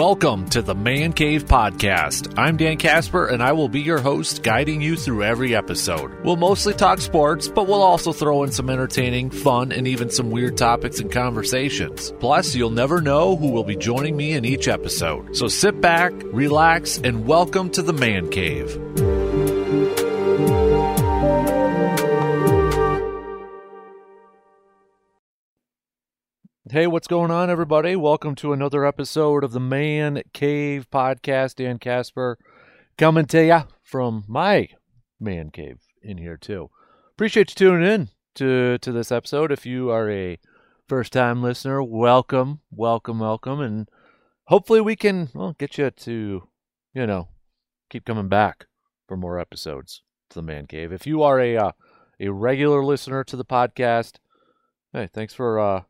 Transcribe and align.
Welcome 0.00 0.48
to 0.48 0.62
the 0.62 0.74
Man 0.74 1.12
Cave 1.12 1.44
Podcast. 1.44 2.32
I'm 2.38 2.56
Dan 2.56 2.78
Casper, 2.78 3.26
and 3.26 3.42
I 3.42 3.52
will 3.52 3.68
be 3.68 3.82
your 3.82 4.00
host, 4.00 4.42
guiding 4.42 4.80
you 4.80 4.96
through 4.96 5.24
every 5.24 5.54
episode. 5.54 6.24
We'll 6.24 6.36
mostly 6.36 6.72
talk 6.72 7.02
sports, 7.02 7.48
but 7.48 7.66
we'll 7.66 7.82
also 7.82 8.14
throw 8.14 8.42
in 8.44 8.50
some 8.50 8.70
entertaining, 8.70 9.28
fun, 9.28 9.72
and 9.72 9.86
even 9.86 10.08
some 10.08 10.30
weird 10.30 10.56
topics 10.56 11.00
and 11.00 11.12
conversations. 11.12 12.14
Plus, 12.18 12.54
you'll 12.54 12.70
never 12.70 13.02
know 13.02 13.36
who 13.36 13.50
will 13.50 13.62
be 13.62 13.76
joining 13.76 14.16
me 14.16 14.32
in 14.32 14.46
each 14.46 14.68
episode. 14.68 15.36
So 15.36 15.48
sit 15.48 15.82
back, 15.82 16.14
relax, 16.32 16.96
and 16.96 17.26
welcome 17.26 17.68
to 17.72 17.82
the 17.82 17.92
Man 17.92 18.30
Cave. 18.30 19.09
Hey, 26.70 26.86
what's 26.86 27.08
going 27.08 27.32
on, 27.32 27.50
everybody? 27.50 27.96
Welcome 27.96 28.36
to 28.36 28.52
another 28.52 28.86
episode 28.86 29.42
of 29.42 29.50
the 29.50 29.58
Man 29.58 30.22
Cave 30.32 30.86
Podcast. 30.88 31.56
Dan 31.56 31.80
Casper 31.80 32.38
coming 32.96 33.26
to 33.26 33.44
you 33.44 33.62
from 33.82 34.22
my 34.28 34.68
man 35.18 35.50
cave 35.50 35.80
in 36.00 36.18
here, 36.18 36.36
too. 36.36 36.70
Appreciate 37.10 37.50
you 37.50 37.54
tuning 37.56 37.92
in 37.92 38.08
to, 38.36 38.78
to 38.78 38.92
this 38.92 39.10
episode. 39.10 39.50
If 39.50 39.66
you 39.66 39.90
are 39.90 40.08
a 40.08 40.38
first 40.86 41.12
time 41.12 41.42
listener, 41.42 41.82
welcome, 41.82 42.60
welcome, 42.70 43.18
welcome. 43.18 43.58
And 43.58 43.88
hopefully, 44.44 44.80
we 44.80 44.94
can 44.94 45.28
well, 45.34 45.56
get 45.58 45.76
you 45.76 45.90
to, 45.90 46.48
you 46.94 47.04
know, 47.04 47.30
keep 47.88 48.04
coming 48.04 48.28
back 48.28 48.66
for 49.08 49.16
more 49.16 49.40
episodes 49.40 50.02
to 50.28 50.36
the 50.36 50.42
Man 50.42 50.68
Cave. 50.68 50.92
If 50.92 51.04
you 51.04 51.24
are 51.24 51.40
a, 51.40 51.56
uh, 51.56 51.72
a 52.20 52.28
regular 52.28 52.84
listener 52.84 53.24
to 53.24 53.34
the 53.34 53.44
podcast, 53.44 54.18
hey, 54.92 55.08
thanks 55.12 55.34
for. 55.34 55.58
Uh, 55.58 55.82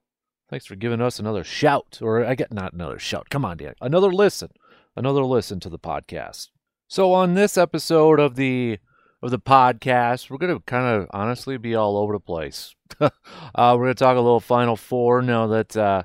Thanks 0.51 0.67
for 0.67 0.75
giving 0.75 1.01
us 1.01 1.21
another 1.21 1.45
shout, 1.45 2.01
or 2.03 2.25
I 2.25 2.35
get 2.35 2.53
not 2.53 2.73
another 2.73 2.99
shout. 2.99 3.31
Come 3.31 3.45
on, 3.45 3.59
Dan. 3.59 3.75
Another 3.81 4.13
listen, 4.13 4.51
another 4.97 5.23
listen 5.25 5.61
to 5.61 5.69
the 5.69 5.79
podcast. 5.79 6.49
So 6.89 7.13
on 7.13 7.35
this 7.35 7.57
episode 7.57 8.19
of 8.19 8.35
the 8.35 8.81
of 9.23 9.31
the 9.31 9.39
podcast, 9.39 10.29
we're 10.29 10.39
gonna 10.39 10.59
kind 10.67 11.03
of 11.03 11.09
honestly 11.13 11.57
be 11.57 11.77
all 11.77 11.97
over 11.97 12.15
the 12.15 12.19
place. 12.19 12.75
uh, 13.01 13.11
we're 13.55 13.85
gonna 13.85 13.95
talk 13.95 14.17
a 14.17 14.21
little 14.21 14.41
Final 14.41 14.75
Four 14.75 15.23
now 15.23 15.47
that 15.47 15.77
uh, 15.77 16.03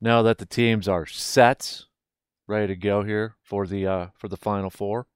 now 0.00 0.22
that 0.22 0.38
the 0.38 0.46
teams 0.46 0.88
are 0.88 1.04
set, 1.04 1.82
ready 2.46 2.68
to 2.68 2.76
go 2.76 3.02
here 3.02 3.36
for 3.42 3.66
the 3.66 3.86
uh, 3.86 4.06
for 4.16 4.28
the 4.28 4.38
Final 4.38 4.70
Four. 4.70 5.06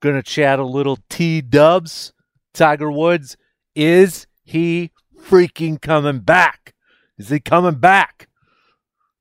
Gonna 0.00 0.20
chat 0.20 0.58
a 0.58 0.64
little 0.64 0.98
T 1.08 1.40
Dubs. 1.42 2.12
Tiger 2.52 2.90
Woods 2.90 3.36
is 3.76 4.26
he 4.42 4.90
freaking 5.16 5.80
coming 5.80 6.18
back? 6.18 6.72
Is 7.18 7.28
he 7.28 7.40
coming 7.40 7.76
back? 7.76 8.28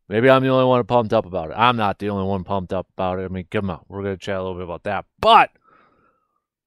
Maybe 0.07 0.29
I'm 0.29 0.43
the 0.43 0.49
only 0.49 0.65
one 0.65 0.83
pumped 0.85 1.13
up 1.13 1.25
about 1.25 1.49
it. 1.49 1.55
I'm 1.57 1.77
not 1.77 1.99
the 1.99 2.09
only 2.09 2.27
one 2.27 2.43
pumped 2.43 2.73
up 2.73 2.87
about 2.93 3.19
it. 3.19 3.25
I 3.25 3.27
mean, 3.27 3.47
come 3.49 3.69
on. 3.69 3.81
We're 3.87 4.03
going 4.03 4.15
to 4.15 4.23
chat 4.23 4.37
a 4.37 4.43
little 4.43 4.55
bit 4.55 4.65
about 4.65 4.83
that. 4.83 5.05
But 5.19 5.49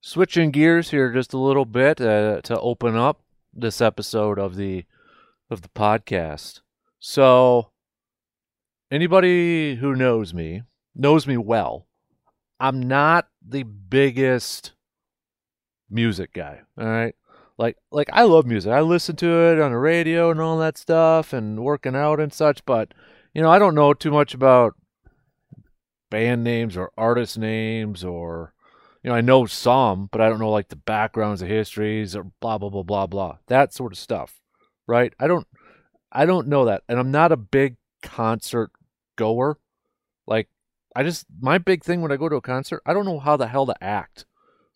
switching 0.01 0.51
gears 0.51 0.91
here 0.91 1.13
just 1.13 1.33
a 1.33 1.39
little 1.39 1.65
bit 1.65 2.01
uh, 2.01 2.41
to 2.43 2.59
open 2.61 2.97
up 2.97 3.23
this 3.53 3.81
episode 3.81 4.39
of 4.39 4.57
the 4.57 4.85
of 5.51 5.63
the 5.63 5.69
podcast. 5.69 6.61
So 6.99 7.71
anybody 8.91 9.77
who 9.77 9.95
knows 9.95 10.35
me 10.35 10.63
knows 10.95 11.27
me 11.27 11.37
well. 11.37 11.87
I'm 12.61 12.83
not 12.83 13.29
the 13.47 13.63
biggest 13.63 14.73
music 15.89 16.33
guy, 16.33 16.63
all 16.77 16.87
right? 16.87 17.15
Like 17.59 17.77
like 17.91 18.09
I 18.13 18.23
love 18.23 18.47
music. 18.47 18.73
I 18.73 18.81
listen 18.81 19.17
to 19.17 19.27
it 19.27 19.61
on 19.61 19.73
the 19.73 19.79
radio 19.79 20.31
and 20.31 20.41
all 20.41 20.59
that 20.59 20.79
stuff 20.79 21.33
and 21.33 21.63
working 21.63 21.97
out 21.97 22.21
and 22.21 22.33
such, 22.33 22.65
but 22.65 22.95
you 23.35 23.43
know, 23.43 23.51
I 23.51 23.59
don't 23.59 23.75
know 23.75 23.93
too 23.93 24.13
much 24.13 24.33
about 24.33 24.75
band 26.11 26.45
names 26.45 26.77
or 26.77 26.93
artist 26.97 27.37
names 27.37 28.05
or 28.05 28.55
you 29.03 29.11
know, 29.11 29.17
I 29.17 29.21
know 29.21 29.47
some, 29.47 30.09
but 30.11 30.21
I 30.21 30.29
don't 30.29 30.39
know 30.39 30.51
like 30.51 30.69
the 30.69 30.77
backgrounds, 30.77 31.41
the 31.41 31.47
histories 31.47 32.15
or 32.17 32.25
blah 32.41 32.59
blah 32.59 32.71
blah 32.71 32.85
blah 32.85 33.07
blah. 33.07 33.39
That 33.49 33.75
sort 33.75 33.93
of 33.93 33.99
stuff. 33.99 34.41
Right? 34.87 35.13
I 35.19 35.27
don't 35.27 35.47
I 36.13 36.27
don't 36.27 36.49
know 36.49 36.65
that. 36.67 36.83
And 36.89 36.99
I'm 36.99 37.11
not 37.11 37.33
a 37.33 37.37
big 37.37 37.77
concert 38.03 38.71
goer. 39.17 39.59
Like 40.29 40.49
I 40.95 41.03
just 41.03 41.27
my 41.41 41.59
big 41.59 41.83
thing 41.83 42.03
when 42.03 42.13
I 42.13 42.17
go 42.17 42.29
to 42.29 42.37
a 42.37 42.41
concert, 42.41 42.83
I 42.87 42.93
don't 42.93 43.05
know 43.05 43.19
how 43.19 43.37
the 43.37 43.49
hell 43.49 43.67
to 43.67 43.75
act. 43.83 44.27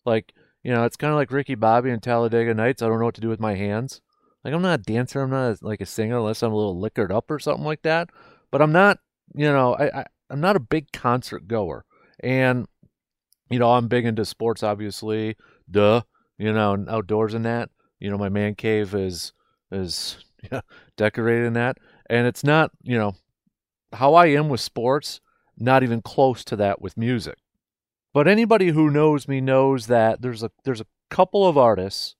Like 0.05 0.33
you 0.63 0.71
know, 0.71 0.85
it's 0.85 0.97
kind 0.97 1.11
of 1.11 1.17
like 1.17 1.31
Ricky 1.31 1.55
Bobby 1.55 1.89
and 1.89 2.01
Talladega 2.01 2.53
Nights. 2.53 2.81
I 2.81 2.87
don't 2.87 2.99
know 2.99 3.05
what 3.05 3.15
to 3.15 3.21
do 3.21 3.29
with 3.29 3.39
my 3.39 3.55
hands. 3.55 4.01
Like 4.43 4.53
I'm 4.53 4.61
not 4.61 4.79
a 4.79 4.83
dancer. 4.83 5.21
I'm 5.21 5.29
not 5.29 5.51
a, 5.51 5.57
like 5.61 5.81
a 5.81 5.85
singer 5.85 6.17
unless 6.17 6.41
I'm 6.41 6.53
a 6.53 6.55
little 6.55 6.79
liquored 6.79 7.11
up 7.11 7.29
or 7.29 7.39
something 7.39 7.65
like 7.65 7.81
that. 7.83 8.09
But 8.51 8.61
I'm 8.61 8.71
not, 8.71 8.99
you 9.35 9.51
know, 9.51 9.75
I, 9.75 10.01
I 10.01 10.05
I'm 10.29 10.41
not 10.41 10.55
a 10.55 10.61
big 10.61 10.91
concert 10.91 11.47
goer. 11.47 11.85
And 12.21 12.67
you 13.49 13.59
know, 13.59 13.71
I'm 13.71 13.87
big 13.87 14.05
into 14.05 14.25
sports, 14.25 14.63
obviously. 14.63 15.35
Duh. 15.69 16.01
You 16.37 16.51
know, 16.53 16.73
and 16.73 16.89
outdoors 16.89 17.33
and 17.33 17.45
that. 17.45 17.69
You 17.99 18.09
know, 18.09 18.17
my 18.17 18.29
man 18.29 18.55
cave 18.55 18.95
is 18.95 19.33
is 19.71 20.17
yeah, 20.51 20.61
decorated 20.97 21.45
in 21.45 21.53
that, 21.53 21.77
and 22.09 22.27
it's 22.27 22.43
not, 22.43 22.71
you 22.81 22.97
know, 22.97 23.15
how 23.93 24.13
I 24.13 24.27
am 24.27 24.49
with 24.49 24.61
sports. 24.61 25.19
Not 25.55 25.83
even 25.83 26.01
close 26.01 26.43
to 26.45 26.55
that 26.55 26.81
with 26.81 26.97
music. 26.97 27.37
But 28.13 28.27
anybody 28.27 28.69
who 28.69 28.91
knows 28.91 29.27
me 29.27 29.41
knows 29.41 29.87
that 29.87 30.21
there's 30.21 30.43
a 30.43 30.51
there's 30.63 30.81
a 30.81 30.85
couple 31.09 31.47
of 31.47 31.57
artists 31.57 32.15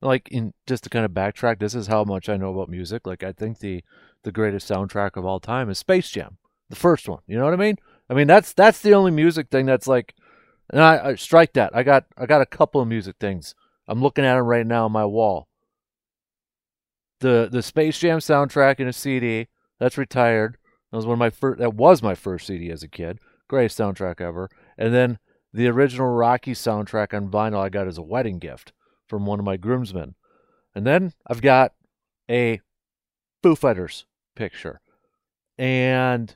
like 0.00 0.28
in 0.28 0.54
just 0.66 0.84
to 0.84 0.90
kind 0.90 1.04
of 1.04 1.10
backtrack 1.10 1.58
this 1.58 1.74
is 1.74 1.88
how 1.88 2.04
much 2.04 2.28
I 2.28 2.36
know 2.36 2.52
about 2.52 2.68
music. 2.68 3.06
Like 3.06 3.24
I 3.24 3.32
think 3.32 3.58
the 3.58 3.82
the 4.22 4.32
greatest 4.32 4.70
soundtrack 4.70 5.16
of 5.16 5.24
all 5.24 5.40
time 5.40 5.68
is 5.68 5.78
Space 5.78 6.10
Jam 6.10 6.38
the 6.70 6.76
first 6.76 7.08
one 7.08 7.20
you 7.26 7.36
know 7.36 7.44
what 7.44 7.52
I 7.52 7.58
mean? 7.58 7.76
I 8.08 8.14
mean 8.14 8.28
that's 8.28 8.52
that's 8.52 8.80
the 8.80 8.94
only 8.94 9.10
music 9.10 9.48
thing 9.50 9.66
that's 9.66 9.88
like 9.88 10.14
and 10.70 10.80
I, 10.80 11.10
I 11.10 11.14
strike 11.16 11.52
that 11.54 11.74
I 11.74 11.82
got 11.82 12.04
I 12.16 12.26
got 12.26 12.40
a 12.40 12.46
couple 12.46 12.80
of 12.80 12.88
music 12.88 13.16
things. 13.18 13.54
I'm 13.88 14.00
looking 14.00 14.24
at 14.24 14.36
them 14.36 14.46
right 14.46 14.66
now 14.66 14.86
on 14.86 14.92
my 14.92 15.04
wall. 15.04 15.48
The 17.20 17.48
the 17.50 17.62
Space 17.62 17.98
Jam 17.98 18.20
soundtrack 18.20 18.78
in 18.78 18.88
a 18.88 18.92
CD 18.92 19.48
that's 19.80 19.98
retired. 19.98 20.58
That 20.90 20.96
was 20.96 21.06
one 21.06 21.14
of 21.14 21.18
my 21.18 21.30
first 21.30 21.58
that 21.58 21.74
was 21.74 22.02
my 22.02 22.14
first 22.14 22.46
CD 22.46 22.70
as 22.70 22.82
a 22.82 22.88
kid. 22.88 23.18
Greatest 23.48 23.78
soundtrack 23.78 24.20
ever. 24.20 24.48
And 24.78 24.94
then 24.94 25.18
the 25.54 25.68
original 25.68 26.08
Rocky 26.08 26.52
soundtrack 26.52 27.14
on 27.14 27.30
vinyl 27.30 27.60
I 27.60 27.68
got 27.68 27.86
as 27.86 27.96
a 27.96 28.02
wedding 28.02 28.40
gift 28.40 28.72
from 29.06 29.24
one 29.24 29.38
of 29.38 29.44
my 29.44 29.56
groomsmen. 29.56 30.16
And 30.74 30.84
then 30.84 31.12
I've 31.28 31.40
got 31.40 31.72
a 32.28 32.60
Foo 33.40 33.54
Fighters 33.54 34.04
picture. 34.34 34.80
And, 35.56 36.34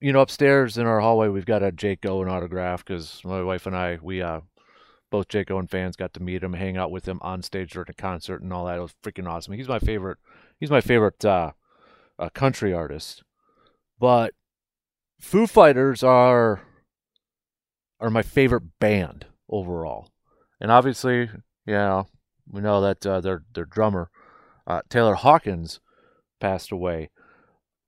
you 0.00 0.10
know, 0.10 0.20
upstairs 0.20 0.78
in 0.78 0.86
our 0.86 1.00
hallway, 1.00 1.28
we've 1.28 1.44
got 1.44 1.62
a 1.62 1.70
Jake 1.70 2.06
Owen 2.06 2.30
autograph 2.30 2.82
because 2.82 3.20
my 3.24 3.42
wife 3.42 3.66
and 3.66 3.76
I, 3.76 3.98
we, 4.00 4.22
uh, 4.22 4.40
both 5.10 5.28
Jake 5.28 5.50
Owen 5.50 5.66
fans 5.66 5.96
got 5.96 6.14
to 6.14 6.22
meet 6.22 6.42
him, 6.42 6.54
hang 6.54 6.78
out 6.78 6.90
with 6.90 7.06
him 7.06 7.18
on 7.20 7.42
stage 7.42 7.72
during 7.72 7.90
a 7.90 7.92
concert 7.92 8.40
and 8.40 8.54
all 8.54 8.64
that. 8.64 8.78
It 8.78 8.80
was 8.80 8.94
freaking 9.04 9.28
awesome. 9.28 9.52
He's 9.52 9.68
my 9.68 9.80
favorite. 9.80 10.16
He's 10.58 10.70
my 10.70 10.80
favorite 10.80 11.22
uh, 11.26 11.52
uh, 12.18 12.30
country 12.30 12.72
artist. 12.72 13.22
But 13.98 14.32
Foo 15.20 15.46
Fighters 15.46 16.02
are 16.02 16.62
are 18.00 18.10
my 18.10 18.22
favorite 18.22 18.78
band 18.78 19.26
overall. 19.48 20.08
And 20.60 20.70
obviously, 20.70 21.30
yeah, 21.66 22.04
we 22.50 22.60
know 22.60 22.80
that 22.80 23.06
uh, 23.06 23.20
their 23.20 23.44
their 23.54 23.64
drummer 23.64 24.10
uh, 24.66 24.82
Taylor 24.88 25.14
Hawkins 25.14 25.80
passed 26.40 26.70
away. 26.70 27.10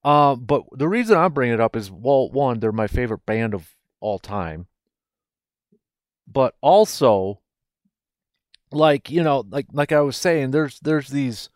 Uh, 0.05 0.35
but 0.35 0.65
the 0.73 0.89
reason 0.89 1.17
I'm 1.17 1.33
bringing 1.33 1.55
it 1.55 1.61
up 1.61 1.77
is 1.77 1.91
well, 1.91 2.29
one, 2.31 2.59
they're 2.59 2.73
my 2.73 2.89
favorite 2.89 3.25
band 3.25 3.55
of 3.55 3.75
all 4.01 4.19
time. 4.19 4.67
But 6.27 6.55
also, 6.61 7.41
like 8.73 9.11
you 9.11 9.23
know, 9.23 9.45
like 9.49 9.67
like 9.73 9.93
I 9.93 10.01
was 10.01 10.17
saying, 10.17 10.51
there's 10.51 10.81
there's 10.81 11.09
these. 11.09 11.51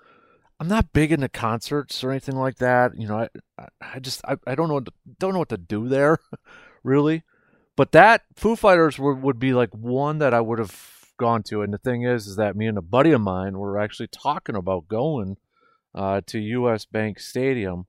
I'm 0.60 0.68
not 0.68 0.92
big 0.92 1.12
into 1.12 1.28
concerts 1.28 2.02
or 2.02 2.10
anything 2.10 2.36
like 2.36 2.56
that. 2.56 2.96
You 2.96 3.08
know, 3.08 3.28
I 3.58 3.68
I 3.80 3.98
just 3.98 4.20
I, 4.24 4.36
I 4.46 4.54
don't 4.54 4.68
know 4.68 4.74
what 4.74 4.86
to, 4.86 4.92
don't 5.18 5.32
know 5.32 5.40
what 5.40 5.48
to 5.48 5.58
do 5.58 5.88
there, 5.88 6.18
really. 6.84 7.24
But 7.76 7.92
that 7.92 8.22
Foo 8.34 8.56
Fighters 8.56 8.98
would, 8.98 9.22
would 9.22 9.38
be 9.38 9.52
like 9.52 9.70
one 9.74 10.18
that 10.18 10.32
I 10.32 10.40
would 10.40 10.58
have 10.58 10.96
gone 11.18 11.42
to. 11.44 11.62
And 11.62 11.72
the 11.72 11.78
thing 11.78 12.02
is, 12.02 12.26
is 12.26 12.36
that 12.36 12.56
me 12.56 12.66
and 12.66 12.78
a 12.78 12.82
buddy 12.82 13.12
of 13.12 13.20
mine 13.20 13.58
were 13.58 13.78
actually 13.78 14.08
talking 14.08 14.56
about 14.56 14.88
going 14.88 15.36
uh, 15.94 16.20
to 16.26 16.38
U.S. 16.38 16.84
Bank 16.84 17.18
Stadium 17.18 17.86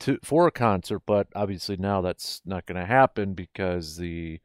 to 0.00 0.18
for 0.22 0.46
a 0.46 0.52
concert, 0.52 1.02
but 1.06 1.26
obviously 1.34 1.76
now 1.76 2.00
that's 2.00 2.40
not 2.44 2.66
going 2.66 2.80
to 2.80 2.86
happen 2.86 3.34
because 3.34 3.96
the 3.96 4.40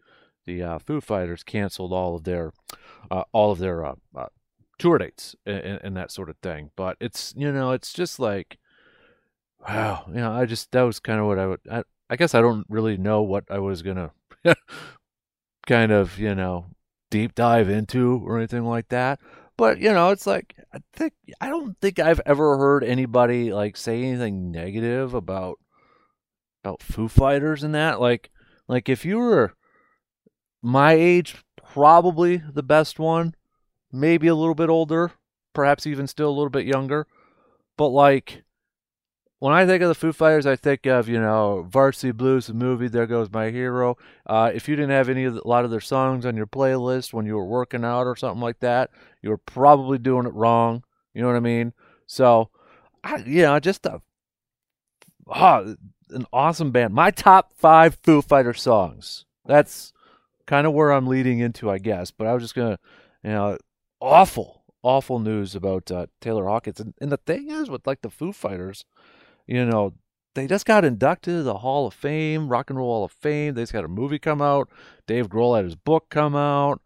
the 0.46 0.64
uh, 0.64 0.80
Foo 0.80 1.00
Fighters 1.00 1.44
canceled 1.44 1.94
all 1.94 2.16
of 2.16 2.24
their 2.24 2.52
uh, 3.12 3.24
all 3.32 3.52
of 3.52 3.60
their 3.60 3.86
uh, 3.86 3.96
uh 4.16 4.28
tour 4.80 4.98
dates 4.98 5.36
and, 5.46 5.80
and, 5.84 5.98
that 5.98 6.12
sort 6.12 6.30
of 6.30 6.38
thing. 6.38 6.72
But 6.76 6.98
it's 7.00 7.34
you 7.38 7.52
know 7.52 7.72
it's 7.72 7.94
just 7.94 8.20
like 8.20 8.58
wow, 9.68 10.06
you 10.08 10.16
know 10.16 10.32
I 10.32 10.46
just 10.46 10.72
that 10.72 10.82
was 10.82 11.00
kind 11.00 11.20
of 11.20 11.28
what 11.28 11.40
I 11.40 11.48
would 11.48 11.60
I, 11.72 11.84
I 12.10 12.16
guess 12.16 12.34
I 12.34 12.42
don't 12.42 12.66
really 12.70 12.98
know 12.98 13.22
what 13.22 13.46
I 13.50 13.60
was 13.60 13.82
gonna 13.82 14.12
kind 15.68 15.92
of, 15.92 16.20
you 16.20 16.36
know, 16.36 16.68
deep 17.10 17.36
dive 17.36 17.70
into 17.70 18.22
or 18.26 18.38
anything 18.38 18.64
like 18.64 18.90
that. 18.90 19.20
But, 19.58 19.80
you 19.80 19.94
know, 19.94 20.10
it's 20.10 20.26
like 20.26 20.56
I 20.74 20.80
think 20.94 21.14
I 21.40 21.48
don't 21.48 21.80
think 21.80 22.00
I've 22.00 22.22
ever 22.26 22.58
heard 22.58 22.84
anybody 22.84 23.54
like 23.54 23.78
say 23.78 24.04
anything 24.04 24.52
negative 24.52 25.14
about 25.14 25.60
about 26.64 26.82
Foo 26.82 27.08
Fighters 27.08 27.64
and 27.64 27.76
that. 27.76 28.02
Like, 28.02 28.32
like 28.68 28.90
if 28.90 29.06
you 29.06 29.18
were 29.18 29.54
my 30.62 30.94
age, 30.94 31.36
probably 31.58 32.38
the 32.38 32.64
best 32.64 32.98
one. 32.98 33.36
Maybe 33.92 34.28
a 34.28 34.36
little 34.36 34.56
bit 34.56 34.70
older, 34.70 35.12
perhaps 35.54 35.86
even 35.86 36.08
still 36.08 36.30
a 36.30 36.34
little 36.34 36.50
bit 36.50 36.66
younger. 36.66 37.06
But 37.78 37.90
like, 37.90 38.44
when 39.44 39.52
I 39.52 39.66
think 39.66 39.84
of 39.84 39.90
the 39.90 39.96
Foo 39.96 40.14
Fighters, 40.14 40.46
I 40.46 40.56
think 40.56 40.86
of 40.86 41.10
you 41.10 41.20
know 41.20 41.68
Varsity 41.70 42.14
Blues, 42.14 42.48
the 42.48 42.54
movie. 42.54 42.88
There 42.88 43.06
goes 43.06 43.30
my 43.30 43.50
hero. 43.50 43.98
Uh, 44.26 44.50
if 44.56 44.70
you 44.70 44.78
didn't 44.78 44.92
have 44.92 45.10
any 45.10 45.26
of 45.26 45.34
the, 45.34 45.46
a 45.46 45.48
lot 45.50 45.66
of 45.66 45.70
their 45.70 45.82
songs 45.82 46.26
on 46.26 46.38
your 46.38 46.48
playlist 46.48 47.12
when 47.12 47.26
you 47.26 47.36
were 47.36 47.44
working 47.44 47.84
out 47.84 48.08
or 48.08 48.16
something 48.16 48.40
like 48.40 48.62
that, 48.62 48.90
you 49.22 49.30
were 49.30 49.38
probably 49.38 49.98
doing 49.98 50.26
it 50.26 50.34
wrong. 50.34 50.86
You 51.14 51.22
know 51.22 51.28
what 51.28 51.36
I 51.36 51.42
mean? 51.42 51.74
So, 52.06 52.52
I, 53.04 53.18
you 53.18 53.42
know, 53.42 53.60
just 53.60 53.86
a 53.86 54.02
oh, 55.28 55.76
an 56.12 56.26
awesome 56.32 56.72
band. 56.72 56.94
My 56.94 57.12
top 57.12 57.52
five 57.54 57.98
Foo 58.02 58.22
Fighter 58.22 58.54
songs. 58.54 59.26
That's 59.46 59.92
kind 60.46 60.66
of 60.66 60.72
where 60.72 60.94
I'm 60.94 61.08
leading 61.08 61.40
into, 61.40 61.70
I 61.70 61.80
guess. 61.80 62.12
But 62.12 62.28
I 62.28 62.34
was 62.34 62.44
just 62.44 62.56
gonna, 62.56 62.80
you 63.22 63.32
know, 63.32 63.58
awful, 64.00 64.64
awful 64.84 65.20
news 65.20 65.54
about 65.54 65.92
uh, 65.92 66.06
Taylor 66.22 66.46
Hawkins. 66.46 66.80
And, 66.80 66.94
and 67.02 67.12
the 67.12 67.18
thing 67.18 67.52
is, 67.52 67.70
with 67.70 67.86
like 67.86 68.04
the 68.04 68.10
Foo 68.10 68.32
Fighters, 68.32 68.86
you 69.48 69.66
know, 69.66 69.94
they 70.36 70.48
just 70.48 70.66
got 70.66 70.86
inducted 70.86 71.34
to 71.34 71.44
the 71.44 71.58
Hall 71.58 71.88
of 71.88 71.94
Fame, 71.94 72.50
Rock 72.50 72.70
and 72.70 72.80
Roll 72.80 72.90
Hall 72.90 73.04
of 73.04 73.12
Fame. 73.12 73.54
They 73.54 73.62
just 73.62 73.74
got 73.74 73.86
a 73.86 73.90
movie 73.90 74.20
come 74.20 74.42
out. 74.42 74.70
Dave 75.06 75.30
Grohl 75.30 75.56
had 75.56 75.66
his 75.66 75.76
book 75.76 76.10
come 76.10 76.36
out. 76.36 76.82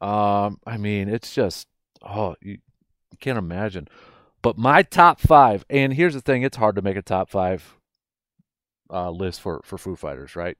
Um, 0.00 0.58
I 0.66 0.76
mean, 0.76 1.08
it's 1.08 1.34
just 1.34 1.66
oh, 2.02 2.36
you, 2.40 2.52
you 2.52 3.18
can't 3.18 3.38
imagine. 3.38 3.88
But 4.42 4.56
my 4.56 4.82
top 4.82 5.20
five, 5.20 5.64
and 5.68 5.92
here's 5.92 6.14
the 6.14 6.20
thing: 6.20 6.42
it's 6.42 6.56
hard 6.56 6.76
to 6.76 6.82
make 6.82 6.96
a 6.96 7.02
top 7.02 7.30
five 7.30 7.76
uh, 8.90 9.10
list 9.10 9.40
for 9.40 9.60
for 9.64 9.78
Foo 9.78 9.96
Fighters, 9.96 10.36
right? 10.36 10.56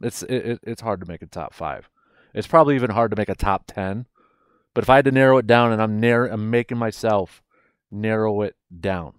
It's 0.00 0.22
it, 0.24 0.60
it's 0.62 0.82
hard 0.82 1.00
to 1.00 1.06
make 1.06 1.22
a 1.22 1.26
top 1.26 1.54
five. 1.54 1.88
It's 2.34 2.46
probably 2.46 2.74
even 2.74 2.90
hard 2.90 3.10
to 3.12 3.16
make 3.16 3.28
a 3.28 3.34
top 3.34 3.64
ten. 3.66 4.06
But 4.74 4.84
if 4.84 4.90
I 4.90 4.96
had 4.96 5.06
to 5.06 5.10
narrow 5.10 5.38
it 5.38 5.46
down, 5.46 5.72
and 5.72 5.80
I'm 5.80 6.00
narrow, 6.00 6.30
I'm 6.30 6.50
making 6.50 6.76
myself 6.76 7.42
narrow 7.90 8.42
it 8.42 8.56
down. 8.78 9.14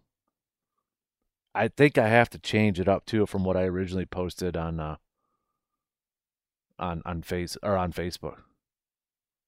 I 1.58 1.68
think 1.68 1.98
I 1.98 2.08
have 2.08 2.30
to 2.32 2.40
change 2.40 2.80
it 2.80 2.88
up 2.88 3.06
too 3.06 3.26
from 3.26 3.44
what 3.44 3.58
I 3.58 3.64
originally 3.64 4.06
posted 4.06 4.56
on 4.56 4.80
uh, 4.80 4.98
on 6.78 7.02
on 7.06 7.24
face 7.24 7.58
or 7.64 7.76
on 7.76 7.92
Facebook. 7.92 8.38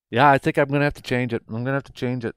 Yeah, 0.09 0.29
I 0.29 0.39
think 0.39 0.57
I'm 0.57 0.69
gonna 0.69 0.83
have 0.85 0.93
to 0.95 1.03
change 1.03 1.33
it. 1.33 1.43
I'm 1.47 1.63
gonna 1.63 1.73
have 1.73 1.83
to 1.83 1.93
change 1.93 2.25
it. 2.25 2.35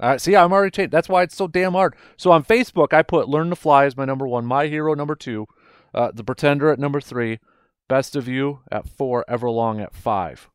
All 0.00 0.08
right, 0.10 0.20
see, 0.20 0.34
I'm 0.34 0.52
already 0.52 0.72
changed. 0.72 0.90
That's 0.90 1.08
why 1.08 1.22
it's 1.22 1.36
so 1.36 1.46
damn 1.46 1.72
hard. 1.72 1.94
So 2.16 2.32
on 2.32 2.42
Facebook, 2.42 2.92
I 2.92 3.02
put 3.02 3.28
"Learn 3.28 3.50
to 3.50 3.56
Fly" 3.56 3.84
as 3.84 3.96
my 3.96 4.04
number 4.04 4.26
one, 4.26 4.44
"My 4.44 4.66
Hero" 4.66 4.94
number 4.94 5.14
two, 5.14 5.46
uh, 5.94 6.10
"The 6.12 6.24
Pretender" 6.24 6.70
at 6.70 6.80
number 6.80 7.00
three, 7.00 7.38
"Best 7.88 8.16
of 8.16 8.26
You" 8.26 8.60
at 8.72 8.88
four, 8.88 9.24
"Everlong" 9.28 9.80
at 9.80 9.94
five. 9.94 10.50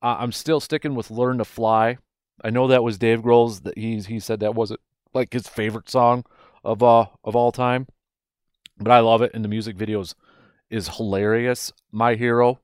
Uh, 0.00 0.16
I'm 0.18 0.32
still 0.32 0.60
sticking 0.60 0.94
with 0.94 1.10
"Learn 1.10 1.38
to 1.38 1.44
Fly." 1.44 1.98
I 2.42 2.48
know 2.48 2.66
that 2.66 2.82
was 2.82 2.96
Dave 2.96 3.20
Grohl's. 3.20 3.60
That 3.60 3.76
he 3.76 4.00
he 4.00 4.18
said 4.18 4.40
that 4.40 4.54
wasn't 4.54 4.80
like 5.12 5.34
his 5.34 5.46
favorite 5.46 5.90
song 5.90 6.24
of 6.64 6.82
uh 6.82 7.06
of 7.24 7.36
all 7.36 7.52
time, 7.52 7.86
but 8.78 8.92
I 8.92 9.00
love 9.00 9.22
it, 9.22 9.32
and 9.34 9.44
the 9.44 9.48
music 9.48 9.76
videos 9.76 10.14
is 10.70 10.96
hilarious. 10.96 11.72
My 11.90 12.14
Hero, 12.14 12.60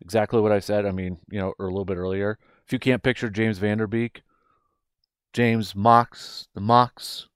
exactly 0.00 0.40
what 0.40 0.52
I 0.52 0.60
said. 0.60 0.86
I 0.86 0.92
mean, 0.92 1.18
you 1.30 1.40
know, 1.40 1.54
or 1.58 1.66
a 1.66 1.70
little 1.70 1.84
bit 1.84 1.96
earlier. 1.96 2.38
If 2.66 2.72
you 2.72 2.78
can't 2.78 3.02
picture 3.02 3.30
James 3.30 3.58
Van 3.58 3.78
Der 3.78 3.86
Beek, 3.86 4.22
James 5.32 5.74
Mox, 5.74 6.48
the 6.54 6.60
Mox, 6.60 7.28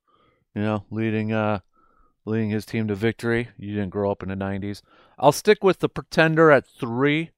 you 0.55 0.63
know, 0.63 0.85
leading 0.91 1.33
uh 1.33 1.61
leading 2.27 2.51
his 2.51 2.67
team 2.67 2.89
to 2.89 2.95
victory. 2.95 3.49
You 3.57 3.75
didn't 3.75 3.91
grow 3.91 4.11
up 4.11 4.23
in 4.23 4.29
the 4.29 4.35
90s. 4.35 4.83
I'll 5.19 5.33
stick 5.33 5.65
with 5.65 5.79
the 5.79 5.89
Pretender 5.89 6.51
at 6.51 6.67
3. 6.67 7.31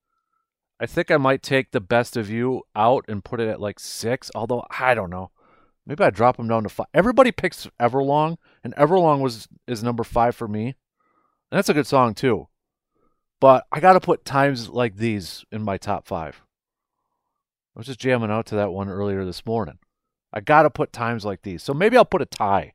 I 0.81 0.87
think 0.87 1.11
I 1.11 1.17
might 1.17 1.43
take 1.43 1.71
the 1.71 1.81
best 1.81 2.17
of 2.17 2.31
you 2.31 2.63
out 2.75 3.05
and 3.07 3.25
put 3.25 3.41
it 3.41 3.49
at 3.49 3.61
like 3.61 3.79
6, 3.79 4.31
although 4.35 4.65
I 4.79 4.95
don't 4.95 5.11
know. 5.11 5.31
Maybe 5.89 6.05
I 6.05 6.11
drop 6.11 6.39
him 6.39 6.47
down 6.47 6.63
to 6.63 6.69
5. 6.69 6.87
Everybody 6.95 7.33
picks 7.33 7.67
Everlong, 7.81 8.37
and 8.63 8.75
Everlong 8.77 9.21
was 9.21 9.49
is 9.67 9.83
number 9.83 10.05
5 10.05 10.37
for 10.37 10.47
me. 10.47 10.67
And 11.51 11.57
that's 11.59 11.69
a 11.69 11.75
good 11.75 11.87
song 11.87 12.15
too. 12.15 12.47
But 13.41 13.67
I 13.73 13.81
got 13.81 13.95
to 13.95 14.01
put 14.01 14.25
times 14.25 14.69
like 14.69 14.97
these 14.97 15.45
in 15.51 15.63
my 15.63 15.79
top 15.79 16.07
5. 16.07 16.43
I 17.75 17.79
was 17.79 17.87
just 17.87 18.01
jamming 18.01 18.31
out 18.31 18.47
to 18.47 18.57
that 18.57 18.73
one 18.73 18.89
earlier 18.89 19.25
this 19.25 19.45
morning. 19.47 19.79
I 20.33 20.41
got 20.41 20.63
to 20.63 20.71
put 20.71 20.93
times 20.93 21.25
like 21.25 21.43
these. 21.43 21.63
So 21.63 21.75
maybe 21.75 21.97
I'll 21.97 22.05
put 22.05 22.23
a 22.23 22.27
tie 22.27 22.75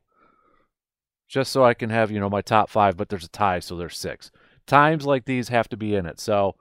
just 1.28 1.52
so 1.52 1.64
I 1.64 1.74
can 1.74 1.90
have, 1.90 2.10
you 2.10 2.20
know, 2.20 2.28
my 2.28 2.42
top 2.42 2.68
five, 2.68 2.96
but 2.96 3.08
there's 3.08 3.24
a 3.24 3.28
tie, 3.28 3.60
so 3.60 3.76
there's 3.76 3.96
six. 3.96 4.30
Times 4.66 5.06
like 5.06 5.24
these 5.24 5.48
have 5.48 5.68
to 5.68 5.76
be 5.76 5.94
in 5.94 6.04
it. 6.04 6.18
So 6.18 6.56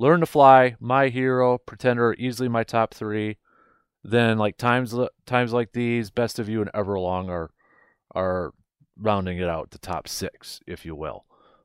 Learn 0.00 0.20
to 0.20 0.26
Fly, 0.26 0.76
My 0.80 1.08
Hero, 1.08 1.58
Pretender, 1.58 2.14
easily 2.14 2.48
my 2.48 2.64
top 2.64 2.94
three. 2.94 3.36
Then 4.02 4.38
like 4.38 4.56
times 4.56 4.94
times 5.26 5.52
like 5.52 5.72
these, 5.72 6.10
Best 6.10 6.38
of 6.38 6.48
You 6.48 6.62
and 6.62 6.72
Everlong 6.72 7.28
are 7.28 7.50
are 8.14 8.52
rounding 8.98 9.38
it 9.38 9.48
out 9.48 9.70
to 9.70 9.78
top 9.78 10.08
six, 10.08 10.60
if 10.66 10.84
you 10.84 10.94
will. 10.94 11.24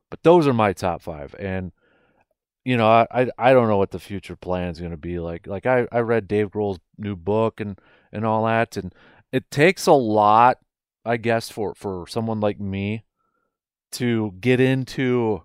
But 0.09 0.23
those 0.23 0.47
are 0.47 0.53
my 0.53 0.73
top 0.73 1.01
five. 1.01 1.35
And 1.39 1.71
you 2.65 2.77
know, 2.77 2.87
I, 2.87 3.29
I, 3.37 3.53
don't 3.53 3.67
know 3.67 3.77
what 3.77 3.91
the 3.91 3.99
future 3.99 4.35
plan 4.35 4.69
is 4.69 4.79
going 4.79 4.91
to 4.91 4.97
be 4.97 5.19
like. 5.19 5.45
Like 5.45 5.67
I, 5.67 5.87
I 5.91 5.99
read 5.99 6.27
Dave 6.27 6.49
Grohl's 6.49 6.79
new 6.97 7.15
book 7.15 7.59
and 7.59 7.79
and 8.11 8.25
all 8.25 8.45
that, 8.45 8.75
and 8.75 8.93
it 9.31 9.51
takes 9.51 9.85
a 9.85 9.93
lot, 9.93 10.57
I 11.05 11.17
guess, 11.17 11.49
for 11.49 11.75
for 11.75 12.07
someone 12.07 12.39
like 12.39 12.59
me 12.59 13.05
to 13.93 14.33
get 14.39 14.59
into 14.59 15.43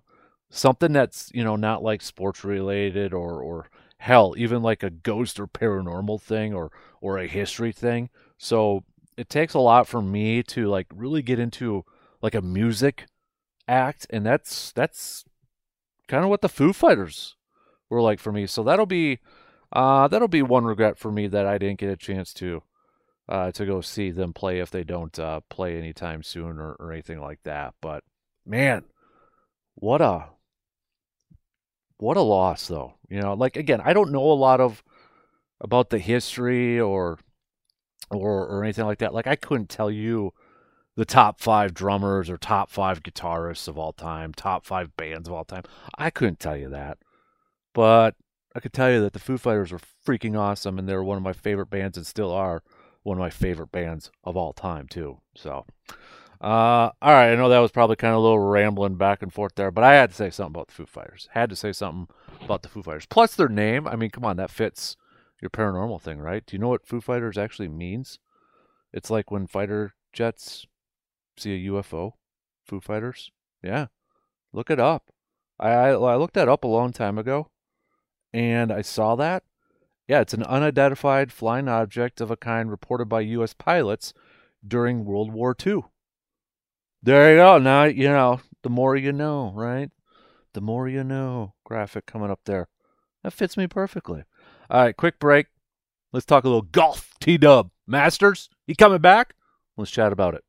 something 0.49 0.93
that's 0.93 1.29
you 1.33 1.43
know 1.43 1.55
not 1.55 1.83
like 1.83 2.01
sports 2.01 2.43
related 2.43 3.13
or 3.13 3.41
or 3.41 3.69
hell 4.01 4.33
even 4.35 4.63
like 4.63 4.81
a 4.81 4.89
ghost 4.89 5.39
or 5.39 5.45
paranormal 5.45 6.19
thing 6.19 6.55
or 6.55 6.71
or 7.01 7.19
a 7.19 7.27
history 7.27 7.71
thing. 7.71 8.09
So 8.37 8.83
it 9.15 9.29
takes 9.29 9.53
a 9.53 9.59
lot 9.59 9.87
for 9.87 10.01
me 10.01 10.41
to 10.43 10.67
like 10.67 10.87
really 10.93 11.21
get 11.21 11.37
into 11.37 11.85
like 12.19 12.33
a 12.33 12.41
music 12.41 13.05
act, 13.67 14.07
and 14.09 14.25
that's 14.25 14.71
that's 14.71 15.23
kind 16.07 16.23
of 16.23 16.31
what 16.31 16.41
the 16.41 16.49
Foo 16.49 16.73
Fighters 16.73 17.35
were 17.89 18.01
like 18.01 18.19
for 18.19 18.31
me. 18.31 18.47
So 18.47 18.63
that'll 18.63 18.87
be 18.87 19.19
uh, 19.71 20.07
that'll 20.07 20.27
be 20.27 20.41
one 20.41 20.65
regret 20.65 20.97
for 20.97 21.11
me 21.11 21.27
that 21.27 21.45
I 21.45 21.59
didn't 21.59 21.79
get 21.79 21.91
a 21.91 21.95
chance 21.95 22.33
to 22.35 22.63
uh, 23.29 23.51
to 23.51 23.65
go 23.67 23.81
see 23.81 24.09
them 24.09 24.33
play 24.33 24.59
if 24.59 24.71
they 24.71 24.83
don't 24.83 25.17
uh, 25.19 25.41
play 25.47 25.77
anytime 25.77 26.23
soon 26.23 26.59
or, 26.59 26.73
or 26.79 26.91
anything 26.91 27.21
like 27.21 27.43
that. 27.43 27.75
But 27.81 28.03
man, 28.47 28.85
what 29.75 30.01
a 30.01 30.29
what 32.01 32.17
a 32.17 32.21
loss 32.21 32.67
though. 32.67 32.95
You 33.09 33.21
know, 33.21 33.33
like 33.33 33.55
again, 33.55 33.81
I 33.83 33.93
don't 33.93 34.11
know 34.11 34.31
a 34.31 34.33
lot 34.33 34.59
of 34.59 34.83
about 35.59 35.89
the 35.89 35.99
history 35.99 36.79
or 36.79 37.19
or 38.09 38.47
or 38.47 38.63
anything 38.63 38.85
like 38.85 38.99
that. 38.99 39.13
Like 39.13 39.27
I 39.27 39.35
couldn't 39.35 39.69
tell 39.69 39.91
you 39.91 40.33
the 40.95 41.05
top 41.05 41.39
five 41.39 41.73
drummers 41.73 42.29
or 42.29 42.37
top 42.37 42.69
five 42.69 43.03
guitarists 43.03 43.67
of 43.67 43.77
all 43.77 43.93
time, 43.93 44.33
top 44.33 44.65
five 44.65 44.95
bands 44.97 45.27
of 45.27 45.33
all 45.33 45.45
time. 45.45 45.63
I 45.97 46.09
couldn't 46.09 46.39
tell 46.39 46.57
you 46.57 46.69
that. 46.69 46.97
But 47.73 48.15
I 48.55 48.59
could 48.59 48.73
tell 48.73 48.91
you 48.91 48.99
that 49.01 49.13
the 49.13 49.19
Foo 49.19 49.37
Fighters 49.37 49.71
were 49.71 49.79
freaking 50.05 50.37
awesome 50.37 50.77
and 50.77 50.87
they're 50.89 51.03
one 51.03 51.17
of 51.17 51.23
my 51.23 51.33
favorite 51.33 51.69
bands 51.69 51.97
and 51.97 52.05
still 52.05 52.31
are 52.31 52.63
one 53.03 53.17
of 53.17 53.21
my 53.21 53.29
favorite 53.29 53.71
bands 53.71 54.11
of 54.23 54.35
all 54.35 54.53
time, 54.53 54.87
too. 54.87 55.19
So, 55.35 55.65
uh, 56.41 56.89
all 57.01 57.13
right, 57.13 57.31
I 57.31 57.35
know 57.35 57.49
that 57.49 57.59
was 57.59 57.71
probably 57.71 57.95
kind 57.97 58.13
of 58.13 58.17
a 58.17 58.21
little 58.21 58.39
rambling 58.39 58.95
back 58.95 59.21
and 59.21 59.31
forth 59.31 59.53
there, 59.55 59.69
but 59.69 59.83
I 59.83 59.93
had 59.93 60.09
to 60.09 60.15
say 60.15 60.31
something 60.31 60.55
about 60.55 60.69
the 60.69 60.73
Foo 60.73 60.87
Fighters. 60.87 61.29
Had 61.33 61.51
to 61.51 61.55
say 61.55 61.71
something 61.71 62.07
about 62.43 62.63
the 62.63 62.69
Foo 62.69 62.81
Fighters. 62.81 63.05
Plus 63.05 63.35
their 63.35 63.47
name. 63.47 63.87
I 63.87 63.95
mean, 63.95 64.09
come 64.09 64.25
on, 64.25 64.37
that 64.37 64.49
fits 64.49 64.97
your 65.39 65.51
paranormal 65.51 66.01
thing, 66.01 66.19
right? 66.19 66.43
Do 66.43 66.55
you 66.55 66.59
know 66.59 66.69
what 66.69 66.87
Foo 66.87 66.99
Fighters 66.99 67.37
actually 67.37 67.67
means? 67.67 68.17
It's 68.91 69.11
like 69.11 69.29
when 69.29 69.45
fighter 69.45 69.93
jets 70.13 70.65
see 71.37 71.53
a 71.53 71.69
UFO? 71.71 72.13
Foo 72.65 72.79
Fighters? 72.79 73.31
Yeah. 73.63 73.87
Look 74.51 74.71
it 74.71 74.79
up. 74.79 75.11
I, 75.59 75.69
I, 75.69 75.89
I 75.91 76.15
looked 76.15 76.33
that 76.33 76.49
up 76.49 76.63
a 76.63 76.67
long 76.67 76.91
time 76.91 77.19
ago 77.19 77.49
and 78.33 78.71
I 78.71 78.81
saw 78.81 79.15
that. 79.15 79.43
Yeah, 80.07 80.21
it's 80.21 80.33
an 80.33 80.43
unidentified 80.43 81.31
flying 81.31 81.67
object 81.67 82.19
of 82.19 82.31
a 82.31 82.35
kind 82.35 82.71
reported 82.71 83.05
by 83.05 83.21
U.S. 83.21 83.53
pilots 83.53 84.13
during 84.67 85.05
World 85.05 85.31
War 85.31 85.55
II. 85.65 85.83
There 87.03 87.31
you 87.31 87.37
go. 87.37 87.57
Now, 87.57 87.85
you 87.85 88.09
know, 88.09 88.41
the 88.61 88.69
more 88.69 88.95
you 88.95 89.11
know, 89.11 89.51
right? 89.55 89.89
The 90.53 90.61
more 90.61 90.87
you 90.87 91.03
know. 91.03 91.53
Graphic 91.63 92.05
coming 92.05 92.29
up 92.29 92.41
there. 92.45 92.67
That 93.23 93.33
fits 93.33 93.57
me 93.57 93.67
perfectly. 93.67 94.23
All 94.69 94.83
right, 94.83 94.95
quick 94.95 95.19
break. 95.19 95.47
Let's 96.11 96.25
talk 96.25 96.43
a 96.43 96.47
little 96.47 96.61
golf. 96.61 97.13
T 97.19 97.37
Dub. 97.37 97.71
Masters, 97.87 98.49
you 98.67 98.75
coming 98.75 98.99
back? 98.99 99.33
Let's 99.77 99.91
chat 99.91 100.11
about 100.11 100.35
it. 100.35 100.43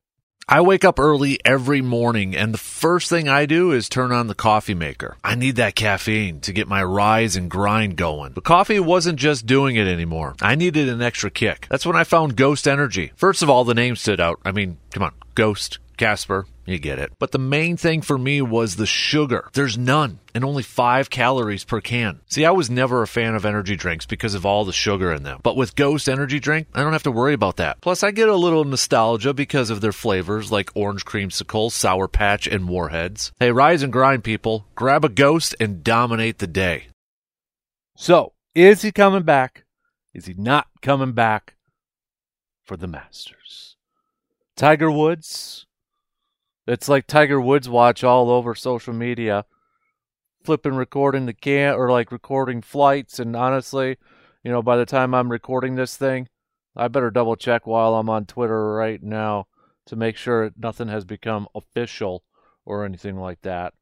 I 0.49 0.61
wake 0.61 0.85
up 0.85 0.99
early 0.99 1.38
every 1.44 1.80
morning 1.80 2.35
and 2.35 2.52
the 2.52 2.59
first 2.59 3.09
thing 3.09 3.28
I 3.28 3.47
do 3.47 3.71
is 3.71 3.88
turn 3.88 4.11
on 4.11 4.26
the 4.26 4.35
coffee 4.35 4.75
maker. 4.75 5.16
I 5.23 5.37
need 5.37 5.56
that 5.56 5.76
caffeine 5.76 6.40
to 6.40 6.52
get 6.52 6.66
my 6.66 6.82
rise 6.82 7.37
and 7.37 7.49
grind 7.49 7.97
going. 7.97 8.32
But 8.32 8.44
coffee 8.44 8.80
wasn't 8.80 9.21
just 9.21 9.47
doing 9.47 9.76
it 9.76 9.87
anymore. 9.87 10.35
I 10.42 10.56
needed 10.56 10.88
an 10.88 11.00
extra 11.00 11.30
kick. 11.30 11.68
That's 11.71 11.87
when 11.87 11.97
I 11.97 12.02
found 12.02 12.37
Ghost 12.37 12.66
Energy. 12.66 13.12
First 13.14 13.42
of 13.42 13.49
all, 13.49 13.64
the 13.64 13.75
name 13.75 13.94
stood 13.94 14.21
out. 14.21 14.40
I 14.44 14.50
mean, 14.50 14.78
come 14.90 15.04
on, 15.04 15.14
Ghost 15.37 15.78
Casper, 16.02 16.47
you 16.66 16.80
get 16.80 16.99
it. 16.99 17.12
But 17.21 17.30
the 17.30 17.38
main 17.38 17.76
thing 17.76 18.02
for 18.02 18.18
me 18.18 18.42
was 18.42 18.75
the 18.75 18.87
sugar. 18.87 19.49
There's 19.52 19.78
none 19.78 20.18
and 20.35 20.44
only 20.44 20.64
five 20.64 21.11
calories 21.11 21.62
per 21.62 21.80
can. 21.80 22.23
See, 22.28 22.44
I 22.44 22.50
was 22.50 22.68
never 22.68 23.02
a 23.02 23.06
fan 23.06 23.37
of 23.37 23.47
energy 23.47 23.76
drinks 23.76 24.04
because 24.04 24.35
of 24.35 24.44
all 24.44 24.64
the 24.64 24.73
sugar 24.73 25.12
in 25.12 25.23
them. 25.23 25.38
But 25.44 25.56
with 25.56 25.76
Ghost 25.76 26.09
Energy 26.09 26.40
Drink, 26.40 26.66
I 26.75 26.82
don't 26.82 26.92
have 26.92 27.04
to 27.04 27.12
worry 27.12 27.35
about 27.35 27.59
that. 27.59 27.80
Plus, 27.80 28.02
I 28.02 28.11
get 28.11 28.28
a 28.28 28.35
little 28.35 28.64
nostalgia 28.64 29.32
because 29.32 29.71
of 29.71 29.80
their 29.80 29.92
flavors 29.92 30.50
like 30.50 30.75
orange 30.75 31.04
creamsicle, 31.04 31.71
sour 31.71 32.09
patch, 32.09 32.49
and 32.49 32.68
warheads. 32.68 33.30
Hey, 33.38 33.52
rise 33.52 33.85
and 33.85 33.92
grind, 33.92 34.25
people. 34.25 34.66
Grab 34.75 35.04
a 35.04 35.09
Ghost 35.09 35.54
and 35.61 35.85
dominate 35.85 36.38
the 36.38 36.49
day. 36.49 36.88
So, 37.97 38.32
is 38.56 38.82
he 38.82 38.90
coming 38.90 39.23
back? 39.23 39.66
Is 40.12 40.26
he 40.26 40.35
not 40.35 40.66
coming 40.80 41.12
back 41.12 41.54
for 42.64 42.76
the 42.76 42.88
Masters? 42.88 43.76
Tiger 44.56 44.90
Woods 44.90 45.66
it's 46.66 46.88
like 46.88 47.07
Tiger 47.07 47.40
Woods 47.40 47.69
watch 47.69 48.04
all 48.04 48.31
over 48.31 48.54
social 48.54 48.92
media, 48.92 49.45
flipping 50.45 50.75
recording 50.75 51.26
the 51.26 51.33
can 51.33 51.75
or 51.75 51.90
like 51.90 52.12
recording 52.12 52.62
flights. 52.62 53.19
And 53.19 53.35
honestly, 53.35 53.97
you 54.45 54.50
know, 54.50 54.62
by 54.62 54.76
the 54.76 54.87
time 54.87 55.14
I'm 55.14 55.31
recording 55.31 55.75
this 55.75 55.97
thing, 55.97 56.28
I 56.76 56.88
better 56.88 57.11
double 57.11 57.37
check 57.37 57.66
while 57.66 57.95
I'm 57.95 58.09
on 58.09 58.26
Twitter 58.26 58.75
right 58.75 59.02
now 59.02 59.47
to 59.87 59.97
make 59.97 60.16
sure 60.16 60.52
nothing 60.57 60.88
has 60.88 61.04
become 61.04 61.49
official 61.54 62.23
or 62.64 62.85
anything 62.85 63.16
like 63.16 63.42
that. 63.42 63.75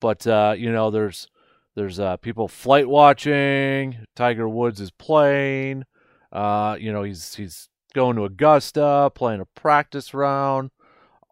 But 0.00 0.26
uh, 0.26 0.54
you 0.56 0.70
know, 0.70 0.90
there's 0.90 1.26
there's 1.74 1.98
uh, 1.98 2.18
people 2.18 2.48
flight 2.48 2.88
watching. 2.88 4.06
Tiger 4.14 4.48
Woods 4.48 4.80
is 4.80 4.90
playing. 4.90 5.84
Uh, 6.30 6.76
you 6.78 6.92
know, 6.92 7.02
he's 7.02 7.34
he's 7.34 7.68
going 7.94 8.16
to 8.16 8.24
Augusta, 8.24 9.10
playing 9.14 9.40
a 9.40 9.46
practice 9.46 10.14
round 10.14 10.70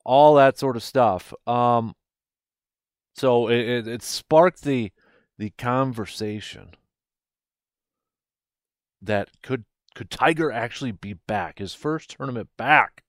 all 0.08 0.36
that 0.36 0.58
sort 0.58 0.74
of 0.74 0.82
stuff. 0.82 1.34
Um, 1.46 1.94
so 3.14 3.48
it, 3.48 3.58
it, 3.58 3.86
it 3.86 4.02
sparked 4.02 4.62
the 4.62 4.90
the 5.36 5.50
conversation 5.50 6.70
that 9.02 9.28
could 9.42 9.64
could 9.94 10.10
Tiger 10.10 10.50
actually 10.50 10.92
be 10.92 11.12
back 11.12 11.58
his 11.58 11.74
first 11.74 12.16
tournament 12.16 12.48
back 12.56 13.04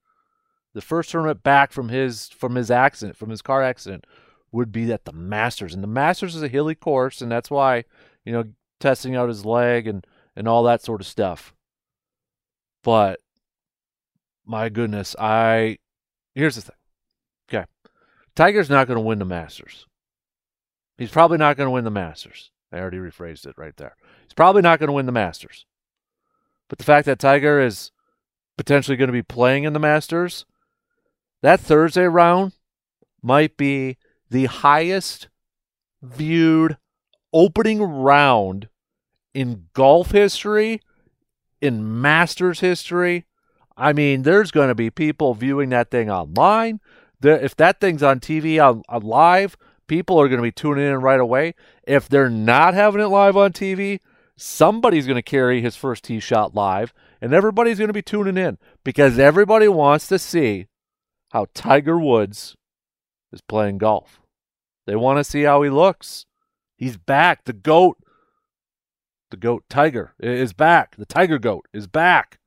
the 0.74 0.82
first 0.82 1.10
tournament 1.10 1.42
back 1.42 1.72
from 1.72 1.88
his 1.88 2.28
from 2.28 2.56
his 2.56 2.70
accident 2.70 3.16
from 3.16 3.30
his 3.30 3.42
car 3.42 3.64
accident 3.64 4.06
would 4.52 4.72
be 4.72 4.92
at 4.92 5.06
the 5.06 5.14
Masters 5.14 5.74
and 5.74 5.82
the 5.82 5.88
Masters 5.88 6.36
is 6.36 6.44
a 6.44 6.48
hilly 6.50 6.76
course 6.76 7.22
and 7.22 7.32
that's 7.32 7.50
why 7.50 7.86
you 8.26 8.34
know 8.34 8.44
testing 8.80 9.16
out 9.16 9.30
his 9.30 9.46
leg 9.46 9.88
and 9.88 10.06
and 10.36 10.48
all 10.48 10.64
that 10.64 10.82
sort 10.82 11.02
of 11.02 11.08
stuff 11.08 11.54
but 12.84 13.20
my 14.46 14.70
goodness 14.70 15.16
I 15.18 15.78
here's 16.36 16.56
the 16.56 16.62
thing. 16.62 16.76
Tiger's 18.36 18.70
not 18.70 18.88
going 18.88 18.98
to 18.98 19.06
win 19.06 19.20
the 19.20 19.26
Masters. 19.26 19.86
He's 20.98 21.12
probably 21.12 21.38
not 21.38 21.58
going 21.58 21.68
to 21.68 21.72
win 21.72 21.86
the 21.86 21.92
Masters. 21.92 22.52
I 22.72 22.80
already 22.80 22.98
rephrased 22.98 23.46
it 23.46 23.58
right 23.58 23.76
there. 23.78 23.96
He's 24.24 24.34
probably 24.34 24.62
not 24.62 24.80
going 24.80 24.88
to 24.88 24.94
win 24.94 25.06
the 25.06 25.12
Masters. 25.12 25.66
But 26.68 26.78
the 26.78 26.84
fact 26.84 27.06
that 27.06 27.20
Tiger 27.20 27.60
is 27.60 27.92
potentially 28.58 28.98
going 28.98 29.08
to 29.08 29.14
be 29.14 29.24
playing 29.24 29.64
in 29.64 29.74
the 29.74 29.80
Masters, 29.80 30.46
that 31.42 31.60
Thursday 31.60 32.06
round 32.06 32.54
might 33.22 33.58
be 33.58 33.98
the 34.30 34.46
highest 34.46 35.30
viewed 36.02 36.78
opening 37.34 37.82
round 37.82 38.70
in 39.34 39.68
golf 39.74 40.12
history, 40.12 40.82
in 41.62 42.02
Masters 42.02 42.60
history. 42.60 43.26
I 43.78 43.94
mean, 43.94 44.24
there's 44.24 44.52
going 44.52 44.68
to 44.68 44.76
be 44.76 44.90
people 44.90 45.34
viewing 45.34 45.70
that 45.70 45.90
thing 45.90 46.10
online 46.10 46.80
the, 47.22 47.44
if 47.44 47.56
that 47.58 47.80
thing's 47.80 48.04
on 48.04 48.20
TV 48.20 48.64
on, 48.64 48.84
on 48.90 49.02
live, 49.02 49.58
people 49.88 50.20
are 50.20 50.28
going 50.28 50.40
to 50.40 50.44
be 50.44 50.52
tuning 50.52 50.88
in 50.88 51.02
right 51.02 51.20
away. 51.20 51.56
If 51.84 52.08
they're 52.08 52.30
not 52.30 52.74
having 52.74 53.02
it 53.02 53.08
live 53.08 53.36
on 53.36 53.52
TV, 53.52 54.00
somebody's 54.38 55.06
going 55.06 55.18
to 55.18 55.22
carry 55.22 55.62
his 55.62 55.76
first 55.76 56.06
tee 56.06 56.20
shot 56.20 56.56
live, 56.56 56.94
and 57.22 57.34
everybody's 57.34 57.78
going 57.78 57.90
to 57.90 57.94
be 57.94 58.02
tuning 58.02 58.38
in 58.38 58.58
because 58.84 59.20
everybody 59.20 59.68
wants 59.68 60.08
to 60.08 60.20
see 60.20 60.68
how 61.32 61.48
Tiger 61.54 62.00
Woods 62.00 62.56
is 63.32 63.42
playing 63.42 63.78
golf. 63.80 64.22
They 64.88 64.96
want 64.96 65.18
to 65.18 65.24
see 65.24 65.44
how 65.44 65.62
he 65.62 65.70
looks. 65.70 66.26
He's 66.78 66.98
back. 66.98 67.44
The 67.44 67.54
GOAT, 67.54 67.98
the 69.30 69.38
GOAT 69.38 69.66
Tiger 69.70 70.14
is 70.20 70.54
back. 70.54 70.96
The 70.96 71.06
Tiger 71.06 71.38
GOAT 71.38 71.66
is 71.74 71.88
back. 71.88 72.40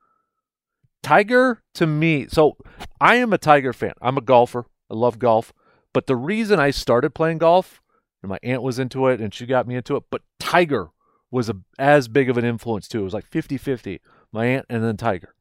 Tiger 1.02 1.62
to 1.74 1.86
me, 1.86 2.26
so 2.28 2.56
I 3.00 3.16
am 3.16 3.32
a 3.32 3.38
Tiger 3.38 3.72
fan. 3.72 3.94
I'm 4.00 4.16
a 4.16 4.22
golfer. 4.22 4.66
I 4.90 4.94
love 4.94 5.18
golf. 5.18 5.52
But 5.92 6.06
the 6.06 6.16
reason 6.16 6.58
I 6.60 6.70
started 6.70 7.14
playing 7.14 7.38
golf, 7.38 7.82
and 8.22 8.30
my 8.30 8.38
aunt 8.42 8.62
was 8.62 8.78
into 8.78 9.08
it 9.08 9.20
and 9.20 9.34
she 9.34 9.46
got 9.46 9.66
me 9.66 9.74
into 9.74 9.96
it, 9.96 10.04
but 10.10 10.22
Tiger 10.38 10.90
was 11.30 11.48
a, 11.48 11.56
as 11.78 12.08
big 12.08 12.30
of 12.30 12.38
an 12.38 12.44
influence 12.44 12.86
too. 12.86 13.00
It 13.00 13.04
was 13.04 13.14
like 13.14 13.26
50 13.26 13.58
50, 13.58 14.00
my 14.32 14.46
aunt 14.46 14.66
and 14.68 14.84
then 14.84 14.96
Tiger. 14.96 15.34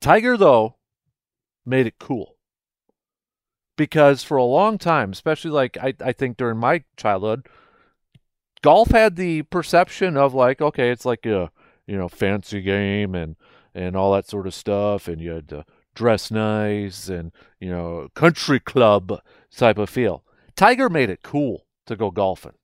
Tiger, 0.00 0.36
though, 0.36 0.76
made 1.66 1.86
it 1.86 1.98
cool. 1.98 2.36
Because 3.76 4.24
for 4.24 4.36
a 4.36 4.44
long 4.44 4.78
time, 4.78 5.12
especially 5.12 5.50
like 5.50 5.76
I, 5.76 5.94
I 6.00 6.12
think 6.12 6.36
during 6.36 6.58
my 6.58 6.82
childhood, 6.96 7.46
golf 8.62 8.90
had 8.90 9.16
the 9.16 9.42
perception 9.42 10.16
of 10.16 10.34
like, 10.34 10.60
okay, 10.60 10.90
it's 10.90 11.04
like 11.04 11.24
a 11.26 11.50
you 11.86 11.96
know 11.96 12.08
fancy 12.08 12.60
game 12.60 13.14
and 13.14 13.36
and 13.74 13.96
all 13.96 14.12
that 14.12 14.28
sort 14.28 14.46
of 14.46 14.54
stuff, 14.54 15.08
and 15.08 15.20
you 15.20 15.32
had 15.32 15.48
to 15.48 15.64
dress 15.94 16.30
nice 16.30 17.08
and 17.08 17.32
you 17.58 17.68
know 17.68 18.08
country 18.14 18.60
club 18.60 19.20
type 19.54 19.78
of 19.78 19.90
feel. 19.90 20.24
Tiger 20.54 20.88
made 20.88 21.10
it 21.10 21.22
cool 21.22 21.66
to 21.86 21.96
go 21.96 22.10
golfing. 22.10 22.54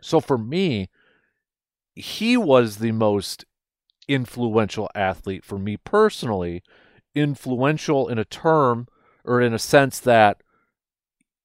So 0.00 0.20
for 0.20 0.38
me, 0.38 0.88
he 1.94 2.36
was 2.36 2.76
the 2.76 2.92
most 2.92 3.44
influential 4.08 4.90
athlete 4.94 5.44
for 5.44 5.58
me 5.58 5.76
personally. 5.76 6.62
Influential 7.14 8.08
in 8.08 8.18
a 8.18 8.24
term 8.24 8.88
or 9.24 9.40
in 9.40 9.52
a 9.52 9.58
sense 9.58 9.98
that 10.00 10.42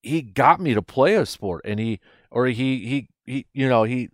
he 0.04 0.22
got 0.22 0.60
me 0.60 0.74
to 0.74 0.82
play 0.82 1.16
a 1.16 1.26
sport 1.26 1.62
and 1.66 1.80
he 1.80 2.00
or 2.30 2.48
he 2.48 2.86
he 2.86 3.08
he 3.26 3.46
you 3.54 3.70
know 3.70 3.84
he 3.84 4.10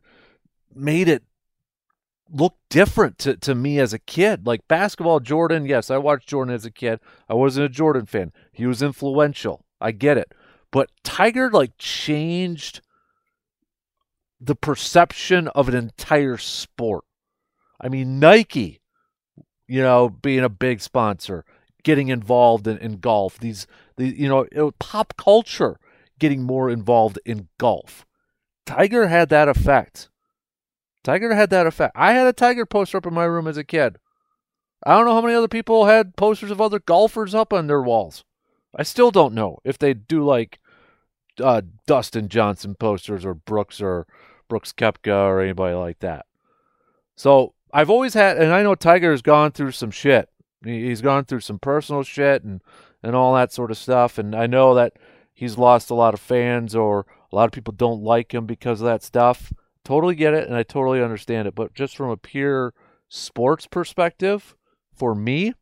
made 0.73 1.07
it 1.07 1.23
look 2.31 2.55
different 2.69 3.17
to, 3.19 3.37
to 3.37 3.55
me 3.55 3.79
as 3.79 3.93
a 3.93 3.99
kid. 3.99 4.45
Like 4.45 4.67
basketball, 4.67 5.19
Jordan, 5.19 5.65
yes, 5.65 5.89
I 5.89 5.97
watched 5.97 6.29
Jordan 6.29 6.53
as 6.53 6.65
a 6.65 6.71
kid. 6.71 6.99
I 7.29 7.33
wasn't 7.33 7.65
a 7.65 7.69
Jordan 7.69 8.05
fan. 8.05 8.31
He 8.51 8.65
was 8.65 8.81
influential. 8.81 9.65
I 9.79 9.91
get 9.91 10.17
it. 10.17 10.33
But 10.71 10.89
Tiger 11.03 11.49
like 11.49 11.77
changed 11.77 12.81
the 14.39 14.55
perception 14.55 15.47
of 15.49 15.69
an 15.69 15.75
entire 15.75 16.37
sport. 16.37 17.05
I 17.79 17.89
mean, 17.89 18.19
Nike, 18.19 18.81
you 19.67 19.81
know, 19.81 20.09
being 20.09 20.43
a 20.43 20.49
big 20.49 20.81
sponsor, 20.81 21.45
getting 21.83 22.09
involved 22.09 22.67
in, 22.67 22.77
in 22.77 22.99
golf. 22.99 23.39
These, 23.39 23.67
these, 23.97 24.17
you 24.17 24.27
know, 24.27 24.47
it, 24.51 24.79
pop 24.79 25.15
culture 25.17 25.79
getting 26.19 26.43
more 26.43 26.69
involved 26.69 27.19
in 27.25 27.47
golf. 27.57 28.05
Tiger 28.65 29.07
had 29.07 29.29
that 29.29 29.47
effect. 29.47 30.09
Tiger 31.07 31.33
had 31.33 31.49
that 31.51 31.65
effect. 31.65 31.95
I 31.95 32.11
had 32.11 32.27
a 32.27 32.33
Tiger 32.33 32.65
poster 32.65 32.97
up 32.97 33.05
in 33.05 33.13
my 33.13 33.23
room 33.23 33.47
as 33.47 33.55
a 33.55 33.63
kid. 33.63 33.95
I 34.85 34.93
don't 34.93 35.05
know 35.05 35.13
how 35.13 35.21
many 35.21 35.35
other 35.35 35.47
people 35.47 35.85
had 35.85 36.17
posters 36.17 36.51
of 36.51 36.59
other 36.59 36.79
golfers 36.79 37.33
up 37.33 37.53
on 37.53 37.67
their 37.67 37.81
walls. 37.81 38.25
I 38.75 38.83
still 38.83 39.09
don't 39.09 39.33
know 39.33 39.59
if 39.63 39.77
they 39.79 39.93
do 39.93 40.25
like 40.25 40.59
uh, 41.41 41.61
Dustin 41.85 42.27
Johnson 42.27 42.75
posters 42.75 43.23
or 43.23 43.33
Brooks 43.33 43.79
or 43.79 44.05
Brooks 44.49 44.73
Koepka 44.73 45.27
or 45.27 45.39
anybody 45.39 45.75
like 45.75 45.99
that. 45.99 46.25
So 47.15 47.53
I've 47.71 47.89
always 47.89 48.13
had, 48.13 48.35
and 48.35 48.51
I 48.51 48.61
know 48.61 48.75
Tiger 48.75 49.11
has 49.11 49.21
gone 49.21 49.53
through 49.53 49.71
some 49.71 49.91
shit. 49.91 50.27
He's 50.61 51.01
gone 51.01 51.23
through 51.23 51.39
some 51.39 51.57
personal 51.57 52.03
shit 52.03 52.43
and 52.43 52.61
and 53.01 53.15
all 53.15 53.33
that 53.33 53.53
sort 53.53 53.71
of 53.71 53.77
stuff. 53.77 54.17
And 54.17 54.35
I 54.35 54.45
know 54.45 54.75
that 54.75 54.97
he's 55.33 55.57
lost 55.57 55.89
a 55.89 55.95
lot 55.95 56.13
of 56.13 56.19
fans 56.19 56.75
or 56.75 57.05
a 57.31 57.35
lot 57.37 57.45
of 57.45 57.53
people 57.53 57.73
don't 57.73 58.03
like 58.03 58.33
him 58.33 58.45
because 58.45 58.81
of 58.81 58.87
that 58.87 59.03
stuff 59.03 59.53
totally 59.87 60.15
get 60.15 60.33
it 60.33 60.45
and 60.47 60.55
I 60.55 60.63
totally 60.63 61.01
understand 61.01 61.47
it. 61.47 61.55
But 61.55 61.73
just 61.73 61.95
from 61.95 62.09
a 62.09 62.17
pure 62.17 62.73
sports 63.07 63.67
perspective, 63.67 64.53
for 64.93 65.15
me, 65.15 65.53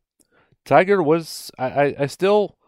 Tiger 0.64 1.00
was 1.00 1.52
I, 1.58 1.66
I, 1.66 1.94
I 2.00 2.06
still 2.06 2.58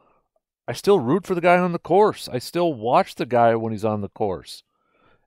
I 0.68 0.72
still 0.72 1.00
root 1.00 1.26
for 1.26 1.34
the 1.34 1.40
guy 1.40 1.58
on 1.58 1.72
the 1.72 1.80
course. 1.80 2.28
I 2.28 2.38
still 2.38 2.72
watch 2.72 3.16
the 3.16 3.26
guy 3.26 3.56
when 3.56 3.72
he's 3.72 3.84
on 3.84 4.02
the 4.02 4.08
course. 4.08 4.62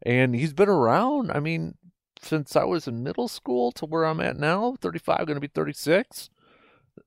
And 0.04 0.34
he's 0.34 0.54
been 0.54 0.70
around, 0.70 1.32
I 1.32 1.42
mean, 1.42 1.76
since 2.22 2.56
I 2.56 2.64
was 2.64 2.88
in 2.88 3.04
middle 3.04 3.28
school 3.28 3.72
to 3.74 3.86
where 3.86 4.06
I'm 4.06 4.22
at 4.22 4.38
now, 4.38 4.76
35, 4.80 5.26
going 5.26 5.36
to 5.36 5.42
be 5.42 5.48
36. 5.48 6.30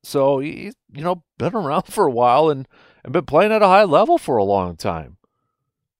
So 0.02 0.38
he's, 0.40 0.74
you 0.92 1.02
know, 1.02 1.24
been 1.38 1.54
around 1.54 1.84
for 1.84 2.06
a 2.06 2.10
while 2.10 2.50
and, 2.50 2.68
and 3.02 3.12
been 3.12 3.24
playing 3.24 3.52
at 3.52 3.62
a 3.62 3.68
high 3.68 3.84
level 3.84 4.18
for 4.18 4.36
a 4.36 4.44
long 4.44 4.76
time. 4.76 5.16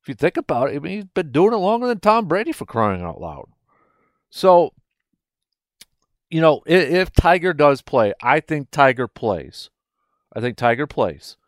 If 0.05 0.09
you 0.11 0.15
think 0.15 0.37
about 0.37 0.69
it, 0.69 0.77
I 0.77 0.79
mean, 0.81 0.93
he's 0.93 1.05
been 1.07 1.33
doing 1.33 1.55
it 1.55 1.57
longer 1.57 1.87
than 1.87 1.99
Tom 1.99 2.29
Brady 2.29 2.53
for 2.53 2.67
crying 2.67 3.01
out 3.01 3.23
loud. 3.23 3.47
So, 4.29 4.75
you 6.29 6.43
know, 6.43 6.61
if, 6.67 6.91
if 6.91 7.13
Tiger 7.15 7.55
does 7.55 7.81
play, 7.81 8.13
I 8.23 8.41
think 8.41 8.71
Tiger 8.71 9.09
plays. 9.09 9.71
I 10.37 10.43
think 10.43 10.59
Tiger 10.59 10.87
plays. 10.87 11.39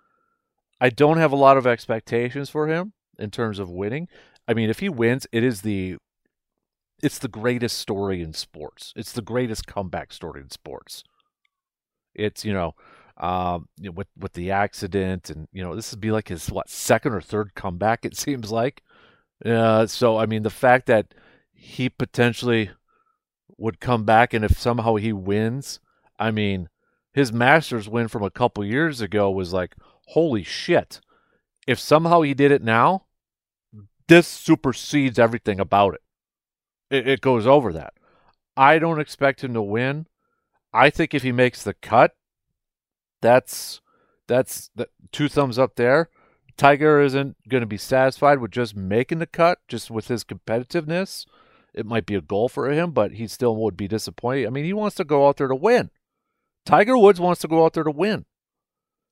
I 0.80 0.88
don't 0.88 1.18
have 1.18 1.32
a 1.32 1.36
lot 1.36 1.58
of 1.58 1.66
expectations 1.66 2.48
for 2.48 2.66
him 2.66 2.94
in 3.18 3.30
terms 3.30 3.58
of 3.58 3.68
winning. 3.68 4.08
I 4.48 4.54
mean, 4.54 4.70
if 4.70 4.78
he 4.78 4.88
wins, 4.88 5.26
it 5.32 5.44
is 5.44 5.60
the 5.60 5.98
it's 7.02 7.18
the 7.18 7.28
greatest 7.28 7.76
story 7.76 8.22
in 8.22 8.32
sports. 8.32 8.94
It's 8.96 9.12
the 9.12 9.20
greatest 9.20 9.66
comeback 9.66 10.14
story 10.14 10.40
in 10.40 10.48
sports. 10.48 11.04
It's 12.14 12.42
you 12.42 12.54
know, 12.54 12.74
um, 13.18 13.68
you 13.80 13.86
know, 13.86 13.92
with 13.92 14.08
with 14.18 14.34
the 14.34 14.50
accident, 14.50 15.30
and 15.30 15.48
you 15.52 15.62
know, 15.62 15.74
this 15.74 15.90
would 15.90 16.00
be 16.00 16.10
like 16.10 16.28
his 16.28 16.50
what 16.50 16.68
second 16.68 17.12
or 17.12 17.20
third 17.20 17.54
comeback. 17.54 18.04
It 18.04 18.16
seems 18.16 18.50
like. 18.50 18.82
Uh, 19.44 19.86
so 19.86 20.16
I 20.16 20.26
mean, 20.26 20.42
the 20.42 20.50
fact 20.50 20.86
that 20.86 21.14
he 21.52 21.88
potentially 21.88 22.70
would 23.58 23.80
come 23.80 24.04
back, 24.04 24.34
and 24.34 24.44
if 24.44 24.58
somehow 24.58 24.96
he 24.96 25.12
wins, 25.12 25.80
I 26.18 26.30
mean, 26.30 26.68
his 27.12 27.32
Masters 27.32 27.88
win 27.88 28.08
from 28.08 28.22
a 28.22 28.30
couple 28.30 28.64
years 28.64 29.00
ago 29.00 29.30
was 29.30 29.52
like, 29.52 29.74
holy 30.08 30.42
shit! 30.42 31.00
If 31.66 31.78
somehow 31.78 32.22
he 32.22 32.34
did 32.34 32.52
it 32.52 32.62
now, 32.62 33.06
this 34.08 34.26
supersedes 34.26 35.18
everything 35.18 35.58
about 35.58 35.94
it. 35.94 36.02
It, 36.90 37.08
it 37.08 37.20
goes 37.20 37.46
over 37.46 37.72
that. 37.72 37.94
I 38.56 38.78
don't 38.78 39.00
expect 39.00 39.42
him 39.42 39.54
to 39.54 39.62
win. 39.62 40.06
I 40.72 40.90
think 40.90 41.14
if 41.14 41.22
he 41.22 41.32
makes 41.32 41.62
the 41.62 41.74
cut, 41.74 42.12
that's 43.26 43.80
that's 44.28 44.70
the, 44.76 44.88
two 45.10 45.28
thumbs 45.28 45.58
up 45.58 45.74
there. 45.74 46.08
Tiger 46.56 47.00
isn't 47.02 47.36
going 47.48 47.60
to 47.60 47.66
be 47.66 47.76
satisfied 47.76 48.38
with 48.38 48.50
just 48.52 48.74
making 48.76 49.18
the 49.18 49.26
cut, 49.26 49.58
just 49.68 49.90
with 49.90 50.08
his 50.08 50.24
competitiveness. 50.24 51.26
It 51.74 51.84
might 51.84 52.06
be 52.06 52.14
a 52.14 52.20
goal 52.22 52.48
for 52.48 52.70
him, 52.70 52.92
but 52.92 53.12
he 53.12 53.26
still 53.26 53.56
would 53.56 53.76
be 53.76 53.88
disappointed. 53.88 54.46
I 54.46 54.50
mean, 54.50 54.64
he 54.64 54.72
wants 54.72 54.96
to 54.96 55.04
go 55.04 55.28
out 55.28 55.36
there 55.36 55.48
to 55.48 55.54
win. 55.54 55.90
Tiger 56.64 56.96
Woods 56.96 57.20
wants 57.20 57.40
to 57.42 57.48
go 57.48 57.64
out 57.64 57.74
there 57.74 57.84
to 57.84 57.90
win. 57.90 58.24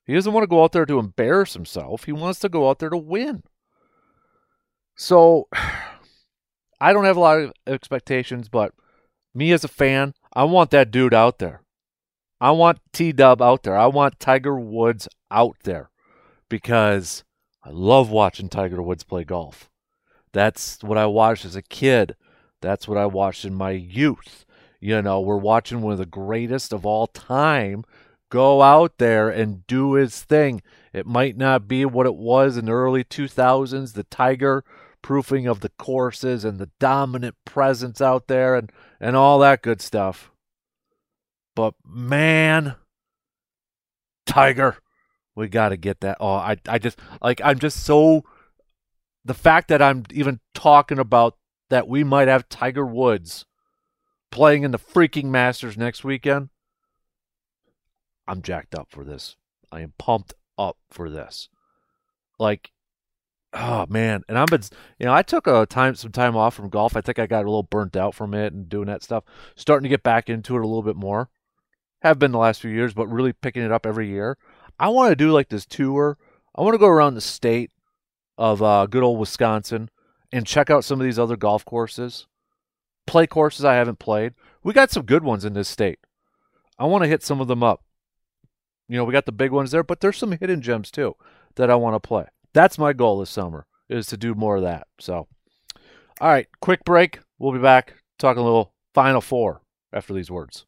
He 0.07 0.15
doesn't 0.15 0.33
want 0.33 0.45
to 0.45 0.49
go 0.49 0.63
out 0.63 0.73
there 0.73 0.87
to 0.87 0.99
embarrass 0.99 1.55
himself. 1.55 2.05
He 2.05 2.13
wants 2.13 2.39
to 2.41 2.49
go 2.49 2.71
out 2.71 2.79
there 2.79 2.91
to 2.91 2.97
win. 2.97 3.43
So 4.97 5.49
I 6.81 6.93
don't 6.93 7.05
have 7.05 7.17
a 7.17 7.21
lot 7.21 7.41
of 7.41 7.53
expectations, 7.67 8.49
but 8.49 8.73
me 9.35 9.53
as 9.53 9.65
a 9.65 9.69
fan, 9.69 10.15
I 10.33 10.45
want 10.45 10.71
that 10.71 10.91
dude 10.91 11.15
out 11.15 11.39
there. 11.39 11.64
I 12.45 12.51
want 12.51 12.81
T 12.93 13.11
Dub 13.13 13.41
out 13.41 13.63
there. 13.63 13.75
I 13.75 13.87
want 13.87 14.21
Tiger 14.21 14.61
Woods 14.61 15.09
out 15.31 15.57
there 15.65 15.89
because 16.51 17.25
I 17.65 17.71
love 17.71 18.11
watching 18.11 18.51
Tiger 18.51 18.83
Woods 18.83 19.03
play 19.03 19.25
golf. 19.25 19.71
That's 20.35 20.83
what 20.83 20.99
I 20.99 21.07
watched 21.07 21.47
as 21.47 21.57
a 21.57 21.63
kid. 21.63 22.17
That's 22.61 22.87
what 22.87 22.99
I 22.99 23.07
watched 23.07 23.47
in 23.47 23.55
my 23.55 23.71
youth. 23.71 24.45
You 24.79 25.01
know, 25.01 25.23
we're 25.23 25.39
watching 25.39 25.81
one 25.81 25.95
of 25.95 25.99
the 25.99 26.05
greatest 26.05 26.75
of 26.75 26.85
all 26.85 27.07
time 27.07 27.83
go 28.29 28.61
out 28.61 28.99
there 28.99 29.31
and 29.31 29.67
do 29.67 29.95
his 29.95 30.23
thing. 30.23 30.61
It 30.93 31.07
might 31.07 31.39
not 31.39 31.67
be 31.67 31.87
what 31.87 32.05
it 32.05 32.15
was 32.15 32.59
in 32.59 32.67
the 32.67 32.73
early 32.73 33.05
2000s, 33.05 33.95
the 33.95 34.05
Tiger 34.05 34.65
proofing 35.01 35.47
of 35.47 35.61
the 35.61 35.71
courses 35.79 36.45
and 36.45 36.59
the 36.59 36.69
dominant 36.79 37.37
presence 37.47 38.03
out 38.03 38.27
there 38.27 38.55
and, 38.55 38.71
and 39.01 39.17
all 39.17 39.39
that 39.39 39.63
good 39.63 39.81
stuff. 39.81 40.31
But 41.55 41.75
man, 41.87 42.77
Tiger, 44.27 44.77
we 45.35 45.49
got 45.49 45.71
to 45.71 45.77
get 45.77 46.01
that. 46.01 46.19
Oh, 46.21 46.35
I, 46.35 46.57
I 46.69 46.79
just, 46.79 46.99
like, 47.23 47.41
I'm 47.45 47.59
just 47.59 47.85
so. 47.85 48.25
The 49.25 49.35
fact 49.35 49.69
that 49.69 49.81
I'm 49.81 50.05
even 50.13 50.41
talking 50.53 50.99
about 50.99 51.39
that 51.71 51.89
we 51.89 52.05
might 52.05 52.29
have 52.29 52.49
Tiger 52.49 52.85
Woods 52.85 53.47
playing 54.31 54.65
in 54.65 54.71
the 54.71 54.79
freaking 54.79 55.27
Masters 55.27 55.79
next 55.79 56.05
weekend, 56.05 56.51
I'm 58.27 58.43
jacked 58.43 58.75
up 58.75 58.89
for 58.91 59.05
this. 59.05 59.37
I 59.73 59.81
am 59.81 59.95
pumped 59.99 60.35
up 60.59 60.77
for 60.91 61.09
this. 61.09 61.49
Like, 62.39 62.71
oh 63.55 63.87
man 63.89 64.23
and 64.29 64.37
i've 64.37 64.49
been 64.49 64.63
you 64.99 65.07
know 65.07 65.15
i 65.15 65.23
took 65.23 65.47
a 65.47 65.65
time 65.67 65.95
some 65.95 66.11
time 66.11 66.37
off 66.37 66.55
from 66.55 66.69
golf 66.69 66.97
i 66.97 67.01
think 67.01 67.19
i 67.19 67.27
got 67.27 67.45
a 67.45 67.49
little 67.49 67.63
burnt 67.63 67.97
out 67.97 68.15
from 68.15 68.35
it 68.35 68.53
and 68.53 68.69
doing 68.69 68.87
that 68.87 69.03
stuff 69.03 69.23
starting 69.55 69.85
to 69.85 69.89
get 69.89 70.03
back 70.03 70.29
into 70.29 70.57
it 70.57 70.61
a 70.61 70.67
little 70.67 70.83
bit 70.83 70.97
more 70.97 71.31
have 72.05 72.19
been 72.19 72.33
the 72.33 72.39
last 72.39 72.61
few 72.61 72.71
years 72.71 72.95
but 72.95 73.07
really 73.09 73.33
picking 73.33 73.63
it 73.63 73.73
up 73.73 73.87
every 73.87 74.09
year. 74.09 74.37
I 74.79 74.89
want 74.89 75.11
to 75.11 75.17
do 75.17 75.33
like 75.33 75.49
this 75.49 75.67
tour. 75.67 76.19
I 76.55 76.63
want 76.63 76.75
to 76.75 76.79
go 76.79 76.87
around 76.87 77.15
the 77.15 77.21
state 77.21 77.73
of 78.37 78.63
uh, 78.63 78.87
good 78.87 79.03
old 79.03 79.19
wisconsin 79.19 79.89
and 80.31 80.47
check 80.47 80.69
out 80.71 80.85
some 80.85 81.01
of 81.01 81.05
these 81.05 81.19
other 81.19 81.37
golf 81.37 81.65
courses. 81.65 82.27
Play 83.07 83.27
courses 83.27 83.65
i 83.65 83.75
haven't 83.75 83.99
played. 83.99 84.35
We 84.63 84.73
got 84.73 84.91
some 84.91 85.05
good 85.05 85.25
ones 85.25 85.45
in 85.45 85.55
this 85.55 85.69
state. 85.69 85.99
I 86.79 86.85
want 86.85 87.03
to 87.03 87.09
hit 87.09 87.23
some 87.23 87.41
of 87.41 87.49
them 87.49 87.63
up. 87.63 87.83
You 88.89 88.99
know 88.99 89.05
we 89.05 89.13
got 89.13 89.27
the 89.27 89.33
big 89.33 89.51
ones 89.51 89.71
there 89.71 89.83
but 89.83 90.01
there's 90.01 90.19
some 90.19 90.33
hidden 90.33 90.61
gems 90.61 90.91
too 90.91 91.17
that 91.57 91.71
i 91.71 91.75
want 91.75 91.95
to 91.95 92.07
play. 92.07 92.27
That's 92.53 92.79
my 92.79 92.93
goal 92.93 93.19
this 93.19 93.31
summer 93.31 93.67
is 93.89 94.07
to 94.09 94.17
do 94.17 94.35
more 94.35 94.57
of 94.57 94.63
that. 94.63 94.87
So, 95.01 95.27
all 96.21 96.29
right, 96.29 96.47
quick 96.61 96.85
break. 96.85 97.21
We'll 97.39 97.53
be 97.53 97.59
back 97.59 97.95
talking 98.19 98.41
a 98.41 98.45
little 98.45 98.73
Final 98.93 99.21
Four 99.21 99.63
after 99.93 100.15
these 100.15 100.31
words. 100.31 100.67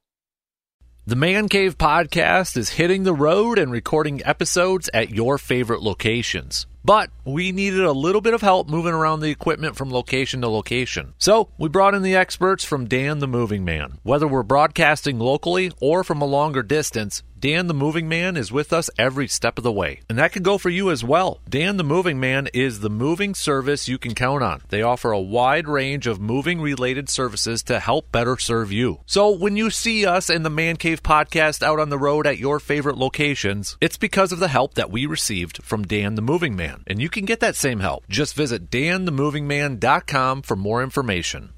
The 1.09 1.15
Man 1.15 1.49
Cave 1.49 1.79
podcast 1.79 2.57
is 2.57 2.71
hitting 2.71 3.05
the 3.05 3.15
road 3.15 3.61
and 3.61 3.71
recording 3.71 4.21
episodes 4.25 4.91
at 4.93 5.11
your 5.11 5.39
favorite 5.39 5.81
locations. 5.81 6.67
But 6.87 7.11
we 7.25 7.51
needed 7.51 7.81
a 7.81 7.91
little 7.91 8.21
bit 8.21 8.33
of 8.33 8.43
help 8.43 8.69
moving 8.69 8.93
around 8.93 9.19
the 9.19 9.31
equipment 9.31 9.75
from 9.75 9.91
location 9.91 10.43
to 10.43 10.49
location. 10.49 11.15
So 11.19 11.49
we 11.59 11.69
brought 11.69 11.97
in 11.97 12.03
the 12.03 12.15
experts 12.15 12.63
from 12.63 12.87
Dan 12.87 13.19
the 13.19 13.27
Moving 13.27 13.65
Man. 13.65 13.99
Whether 14.05 14.29
we're 14.29 14.45
broadcasting 14.45 15.19
locally 15.19 15.73
or 15.81 16.05
from 16.05 16.23
a 16.23 16.27
longer 16.27 16.63
distance, 16.63 17.25
Dan 17.39 17.67
the 17.67 17.75
Moving 17.75 18.09
Man 18.09 18.37
is 18.37 18.51
with 18.51 18.73
us 18.73 18.89
every 18.99 19.29
step 19.29 19.59
of 19.59 19.65
the 19.65 19.73
way. 19.73 20.01
And 20.09 20.19
that 20.19 20.33
can 20.33 20.43
go 20.43 20.59
for 20.59 20.71
you 20.71 20.91
as 20.91 21.05
well. 21.05 21.41
Dan 21.49 21.77
the 21.77 21.85
Moving 21.85 22.19
Man 22.19 22.49
is 22.55 22.81
the 22.81 22.89
moving 22.89 23.35
service 23.35 23.89
you 23.89 23.99
can 23.99 24.15
count 24.15 24.43
on. 24.43 24.63
They 24.69 24.83
offer 24.83 25.11
a 25.11 25.21
wide 25.21 25.69
range 25.69 26.07
of 26.07 26.21
moving 26.21 26.61
related 26.61 27.09
services 27.09 27.63
to 27.65 27.79
help 27.79 28.11
better 28.11 28.39
serve 28.39 28.73
you. 28.73 29.01
So 29.07 29.31
when 29.31 29.57
you 29.57 29.71
see 29.71 30.07
us 30.07 30.31
in 30.31 30.45
the 30.45 30.51
Man 30.51 30.77
Cave 30.77 31.03
podcast 31.03 31.63
out 31.63 31.79
on 31.79 31.91
the 31.91 31.99
road 31.99 32.27
at 32.27 32.39
your 32.39 32.59
favorite 32.59 32.97
locations, 32.97 33.77
it's 33.81 33.99
because 33.99 34.33
of 34.33 34.39
the 34.39 34.49
help 34.49 34.75
that 34.75 34.91
we 34.91 35.05
received 35.05 35.63
from 35.63 35.87
Dan 35.87 36.15
the 36.15 36.23
Moving 36.23 36.57
Man. 36.57 36.76
And 36.87 37.01
you 37.01 37.09
can 37.09 37.25
get 37.25 37.41
that 37.41 37.57
same 37.57 37.81
help. 37.81 38.09
Just 38.09 38.35
visit 38.35 38.71
danthemovingman.com 38.71 40.43
for 40.43 40.57
more 40.57 40.83
information. 40.83 41.53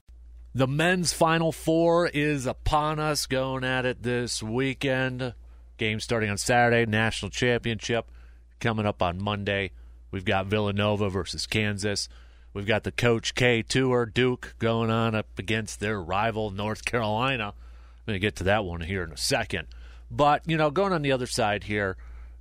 The 0.55 0.67
men's 0.67 1.13
Final 1.13 1.53
Four 1.53 2.09
is 2.09 2.47
upon 2.47 2.99
us, 2.99 3.27
going 3.27 3.65
at 3.65 3.85
it 3.85 4.03
this 4.03 4.43
weekend. 4.43 5.35
Game 5.77 6.01
starting 6.01 6.31
on 6.31 6.39
Saturday, 6.39 6.85
national 6.85 7.31
championship 7.31 8.11
coming 8.59 8.87
up 8.87 9.03
on 9.03 9.23
Monday. 9.23 9.71
We've 10.11 10.25
got 10.25 10.47
Villanova 10.47 11.11
versus 11.11 11.47
Kansas. 11.47 12.09
We've 12.55 12.67
got 12.67 12.85
the 12.85 12.93
Coach 12.93 13.35
K 13.35 13.63
Tour, 13.63 14.07
Duke, 14.07 14.55
going 14.59 14.91
on 14.91 15.15
up 15.15 15.39
against 15.39 15.81
their 15.81 16.01
rival, 16.01 16.51
North 16.51 16.85
Carolina. 16.85 17.49
I'm 17.49 18.05
going 18.07 18.17
to 18.17 18.19
get 18.19 18.37
to 18.37 18.45
that 18.45 18.65
one 18.65 18.81
here 18.81 19.05
in 19.05 19.13
a 19.13 19.17
second. 19.17 19.69
But, 20.11 20.43
you 20.47 20.57
know, 20.57 20.71
going 20.71 20.93
on 20.93 21.03
the 21.03 21.13
other 21.13 21.27
side 21.27 21.65
here, 21.65 21.97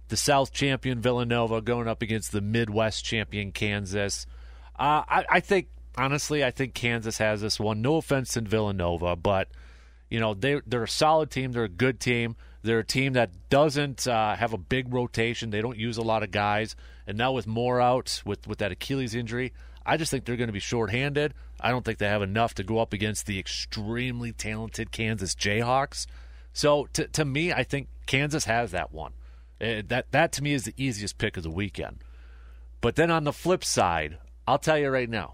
the 0.10 0.18
South 0.18 0.52
champion 0.54 1.02
Villanova 1.02 1.62
going 1.62 1.88
up 1.88 2.02
against 2.02 2.32
the 2.32 2.42
Midwest 2.42 3.04
champion 3.04 3.52
Kansas. 3.52 4.26
Uh, 4.78 5.04
I, 5.08 5.26
I, 5.30 5.40
think 5.40 5.68
honestly, 5.98 6.44
I 6.44 6.52
think 6.52 6.74
Kansas 6.74 7.18
has 7.18 7.42
this 7.42 7.60
one. 7.60 7.82
No 7.82 7.98
offense 7.98 8.34
to 8.34 8.42
Villanova, 8.42 9.16
but 9.16 9.50
you 10.10 10.20
know 10.20 10.34
they 10.34 10.62
they're 10.66 10.84
a 10.84 10.88
solid 10.88 11.32
team. 11.32 11.52
They're 11.52 11.64
a 11.64 11.70
good 11.70 12.00
team. 12.00 12.36
They're 12.62 12.80
a 12.80 12.86
team 12.86 13.14
that 13.14 13.50
doesn't 13.50 14.08
uh, 14.08 14.36
have 14.36 14.54
a 14.54 14.58
big 14.58 14.94
rotation. 14.94 15.50
They 15.50 15.62
don't 15.62 15.78
use 15.78 15.98
a 15.98 16.02
lot 16.02 16.24
of 16.24 16.32
guys. 16.32 16.76
And 17.06 17.18
now 17.18 17.32
with 17.32 17.48
Moore 17.48 17.82
out 17.82 18.22
with 18.26 18.48
with 18.48 18.60
that 18.60 18.72
Achilles 18.72 19.16
injury, 19.16 19.54
I 19.86 19.98
just 19.98 20.12
think 20.12 20.26
they're 20.26 20.36
going 20.36 20.48
to 20.48 20.54
be 20.54 20.60
shorthanded. 20.60 21.34
I 21.60 21.72
don't 21.72 21.84
think 21.84 21.98
they 21.98 22.08
have 22.08 22.22
enough 22.22 22.54
to 22.56 22.64
go 22.64 22.80
up 22.80 22.94
against 22.94 23.26
the 23.26 23.40
extremely 23.40 24.32
talented 24.32 24.92
Kansas 24.92 25.34
Jayhawks. 25.34 26.06
So 26.54 26.88
to 26.94 27.08
to 27.08 27.26
me, 27.26 27.52
I 27.52 27.64
think 27.64 27.88
Kansas 28.06 28.46
has 28.46 28.72
that 28.72 28.92
one. 28.92 29.14
Uh, 29.60 29.82
that 29.88 30.12
that 30.12 30.32
to 30.34 30.44
me 30.44 30.54
is 30.54 30.66
the 30.66 30.74
easiest 30.78 31.18
pick 31.18 31.38
of 31.38 31.44
the 31.44 31.50
weekend. 31.50 32.04
But 32.82 32.96
then 32.96 33.10
on 33.10 33.24
the 33.24 33.34
flip 33.34 33.64
side, 33.64 34.18
I'll 34.48 34.60
tell 34.60 34.78
you 34.78 34.90
right 34.90 35.10
now. 35.10 35.34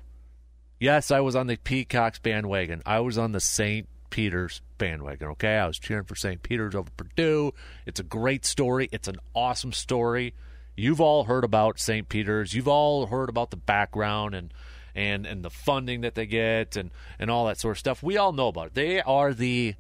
Yes, 0.80 1.12
I 1.12 1.20
was 1.20 1.36
on 1.36 1.48
the 1.48 1.58
Peacocks 1.58 2.20
bandwagon. 2.20 2.82
I 2.86 3.00
was 3.00 3.18
on 3.18 3.32
the 3.32 3.40
St. 3.40 3.88
Peter's 4.10 4.62
bandwagon. 4.78 5.30
Okay, 5.30 5.58
I 5.58 5.68
was 5.68 5.80
cheering 5.80 6.06
for 6.06 6.16
St. 6.16 6.44
Peter's 6.44 6.76
over 6.76 6.90
Purdue. 6.96 7.54
It's 7.86 8.00
a 8.00 8.04
great 8.04 8.46
story. 8.46 8.90
It's 8.92 9.08
an 9.08 9.18
awesome 9.34 9.72
story. 9.72 10.34
You've 10.76 11.02
all 11.02 11.26
heard 11.26 11.44
about 11.44 11.80
St. 11.80 12.08
Peter's. 12.10 12.54
You've 12.54 12.68
all 12.68 13.08
heard 13.08 13.30
about 13.30 13.52
the 13.52 13.58
background 13.58 14.36
and 14.36 14.54
and 14.96 15.26
and 15.26 15.44
the 15.44 15.50
funding 15.50 16.02
that 16.02 16.16
they 16.16 16.26
get 16.26 16.76
and 16.76 16.92
and 17.18 17.32
all 17.32 17.48
that 17.48 17.60
sort 17.60 17.78
of 17.78 17.80
stuff. 17.80 18.04
We 18.04 18.18
all 18.18 18.34
know 18.34 18.48
about 18.48 18.68
it. 18.68 18.74
They 18.74 19.02
are 19.02 19.34
the 19.34 19.76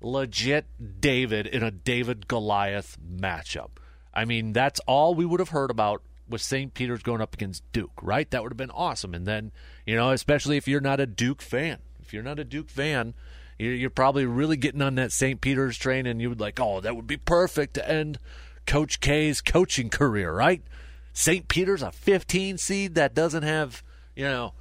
legit 0.00 0.66
David 1.00 1.46
in 1.46 1.62
a 1.62 1.70
David 1.70 2.28
Goliath 2.28 2.96
matchup. 3.00 3.70
I 4.14 4.24
mean, 4.24 4.52
that's 4.52 4.80
all 4.80 5.14
we 5.14 5.24
would 5.24 5.40
have 5.40 5.50
heard 5.50 5.70
about 5.70 6.02
with 6.28 6.42
St. 6.42 6.74
Peter's 6.74 7.02
going 7.02 7.20
up 7.20 7.34
against 7.34 7.70
Duke, 7.72 8.00
right? 8.02 8.30
That 8.30 8.42
would 8.42 8.52
have 8.52 8.58
been 8.58 8.70
awesome. 8.70 9.14
And 9.14 9.26
then, 9.26 9.52
you 9.86 9.96
know, 9.96 10.10
especially 10.10 10.56
if 10.56 10.68
you're 10.68 10.80
not 10.80 11.00
a 11.00 11.06
Duke 11.06 11.40
fan. 11.40 11.78
If 12.00 12.12
you're 12.12 12.22
not 12.22 12.38
a 12.38 12.44
Duke 12.44 12.70
fan, 12.70 13.14
you're 13.58 13.90
probably 13.90 14.24
really 14.24 14.56
getting 14.56 14.82
on 14.82 14.94
that 14.96 15.12
St. 15.12 15.40
Peter's 15.40 15.76
train 15.76 16.06
and 16.06 16.20
you 16.20 16.28
would 16.28 16.40
like, 16.40 16.60
oh, 16.60 16.80
that 16.80 16.96
would 16.96 17.06
be 17.06 17.16
perfect 17.16 17.74
to 17.74 17.88
end 17.88 18.18
Coach 18.66 19.00
K's 19.00 19.40
coaching 19.40 19.90
career, 19.90 20.32
right? 20.32 20.62
St. 21.12 21.48
Peter's 21.48 21.82
a 21.82 21.90
15 21.90 22.58
seed 22.58 22.94
that 22.94 23.14
doesn't 23.14 23.42
have, 23.42 23.82
you 24.14 24.24
know, 24.24 24.54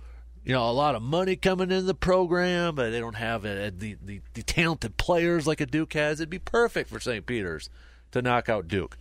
you 0.48 0.54
know, 0.54 0.70
a 0.70 0.72
lot 0.72 0.96
of 0.96 1.02
money 1.02 1.36
coming 1.36 1.72
in 1.72 1.88
the 1.88 1.94
program, 1.94 2.74
but 2.74 2.92
they 2.92 3.02
don't 3.02 3.18
have 3.18 3.44
a, 3.44 3.66
a, 3.66 3.70
the, 3.70 3.98
the 4.02 4.22
the 4.34 4.44
talented 4.44 4.96
players 4.96 5.46
like 5.46 5.60
a 5.60 5.66
Duke 5.66 5.92
has. 5.92 6.22
It'd 6.22 6.30
be 6.30 6.40
perfect 6.40 6.90
for 6.90 7.02
St. 7.02 7.26
Peter's 7.26 7.70
to 8.12 8.22
knock 8.22 8.48
out 8.48 8.70
Duke. 8.70 8.98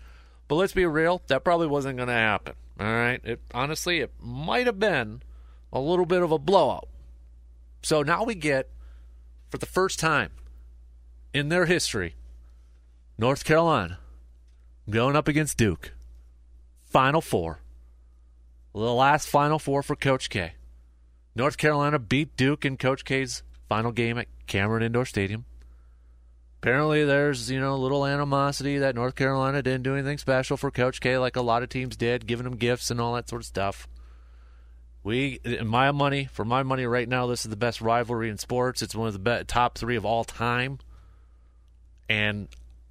But 0.49 0.57
let's 0.57 0.73
be 0.73 0.85
real, 0.87 1.23
that 1.29 1.45
probably 1.45 1.69
wasn't 1.69 1.99
going 1.99 2.09
to 2.09 2.15
happen. 2.15 2.55
All 2.81 2.87
right, 2.89 3.21
it 3.23 3.41
honestly 3.55 4.01
it 4.01 4.11
might 4.21 4.67
have 4.67 4.81
been 4.81 5.23
a 5.73 5.79
little 5.79 6.05
bit 6.05 6.21
of 6.21 6.33
a 6.33 6.39
blowout. 6.39 6.89
So 7.81 8.03
now 8.03 8.25
we 8.25 8.35
get 8.35 8.69
for 9.49 9.59
the 9.59 9.67
first 9.67 10.01
time 10.01 10.33
in 11.33 11.49
their 11.49 11.67
history, 11.67 12.17
North 13.19 13.45
Carolina 13.45 14.01
going 14.91 15.15
up 15.15 15.29
against 15.29 15.57
Duke. 15.57 15.93
Final 16.83 17.21
four. 17.21 17.61
The 18.75 18.81
last 18.81 19.29
Final 19.29 19.61
Four 19.61 19.85
for 19.85 19.95
Coach 19.95 20.29
K. 20.29 20.55
North 21.37 21.59
Carolina 21.59 21.99
beat 21.99 22.35
Duke 22.35 22.65
in 22.65 22.79
Coach 22.79 23.05
K's 23.05 23.43
final 23.69 23.93
game 23.93 24.17
at 24.17 24.27
Cameron 24.47 24.83
Indoor 24.83 25.05
Stadium. 25.05 25.45
Apparently, 26.63 27.05
there's 27.05 27.51
you 27.51 27.61
know 27.61 27.75
a 27.75 27.77
little 27.77 28.07
animosity 28.07 28.79
that 28.79 28.95
North 28.95 29.15
Carolina 29.15 29.63
didn't 29.63 29.83
do 29.83 29.93
anything 29.93 30.17
special 30.17 30.57
for 30.57 30.71
Coach 30.71 30.99
K, 30.99 31.19
like 31.19 31.37
a 31.37 31.43
lot 31.43 31.63
of 31.63 31.69
teams 31.69 31.95
did, 31.95 32.27
giving 32.27 32.47
him 32.47 32.57
gifts 32.57 32.91
and 32.91 32.99
all 33.03 33.15
that 33.15 33.29
sort 33.29 33.43
of 33.43 33.47
stuff. 33.47 33.87
We, 35.05 35.39
in 35.45 35.69
my 35.69 35.93
money, 35.93 36.25
for 36.25 36.45
my 36.45 36.63
money 36.63 36.87
right 36.87 37.09
now, 37.09 37.27
this 37.27 37.45
is 37.45 37.51
the 37.51 37.57
best 37.57 37.83
rivalry 37.83 38.31
in 38.31 38.39
sports. 38.39 38.81
It's 38.81 38.95
one 38.95 39.07
of 39.07 39.13
the 39.13 39.19
be- 39.21 39.45
top 39.45 39.77
three 39.77 39.97
of 39.97 40.07
all 40.07 40.25
time, 40.25 40.79
and 42.09 42.49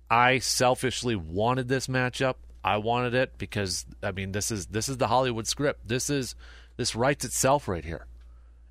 I 0.10 0.38
selfishly 0.38 1.16
wanted 1.16 1.68
this 1.68 1.88
matchup. 1.88 2.36
I 2.64 2.78
wanted 2.78 3.16
it 3.16 3.40
because 3.40 3.88
I 4.04 4.12
mean 4.12 4.34
this 4.34 4.52
is 4.52 4.68
this 4.68 4.88
is 4.88 4.98
the 4.98 5.08
Hollywood 5.08 5.48
script. 5.48 5.88
This 5.88 6.12
is 6.12 6.36
this 6.78 6.96
writes 6.96 7.26
itself 7.26 7.68
right 7.68 7.84
here 7.84 8.06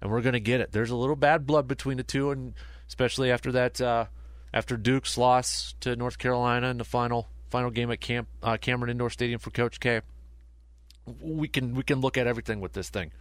and 0.05 0.13
we're 0.13 0.21
going 0.21 0.35
to 0.35 0.41
get 0.41 0.61
it. 0.61 0.71
There's 0.71 0.91
a 0.91 0.97
little 0.97 1.17
bad 1.17 1.47
blood 1.47 1.67
between 1.67 1.97
the 1.97 2.03
two, 2.05 2.31
and 2.31 2.53
especially 2.87 3.33
after 3.33 3.51
that, 3.53 3.81
uh, 3.81 4.05
after 4.53 4.77
Duke's 4.77 5.17
loss 5.17 5.75
to 5.81 5.97
North 5.97 6.19
Carolina 6.19 6.69
in 6.69 6.77
the 6.77 6.85
final 6.85 7.27
final 7.49 7.71
game 7.71 7.91
at 7.91 8.01
Camp 8.01 8.29
uh, 8.43 8.59
Cameron 8.59 8.91
Indoor 8.91 9.11
Stadium 9.11 9.41
for 9.41 9.51
Coach 9.51 9.81
K. 9.81 10.03
We 11.21 11.49
can 11.49 11.75
we 11.75 11.83
can 11.83 12.01
look 12.01 12.19
at 12.19 12.27
everything 12.27 12.61
with 12.61 12.75
this 12.75 12.91
thing, 12.91 13.13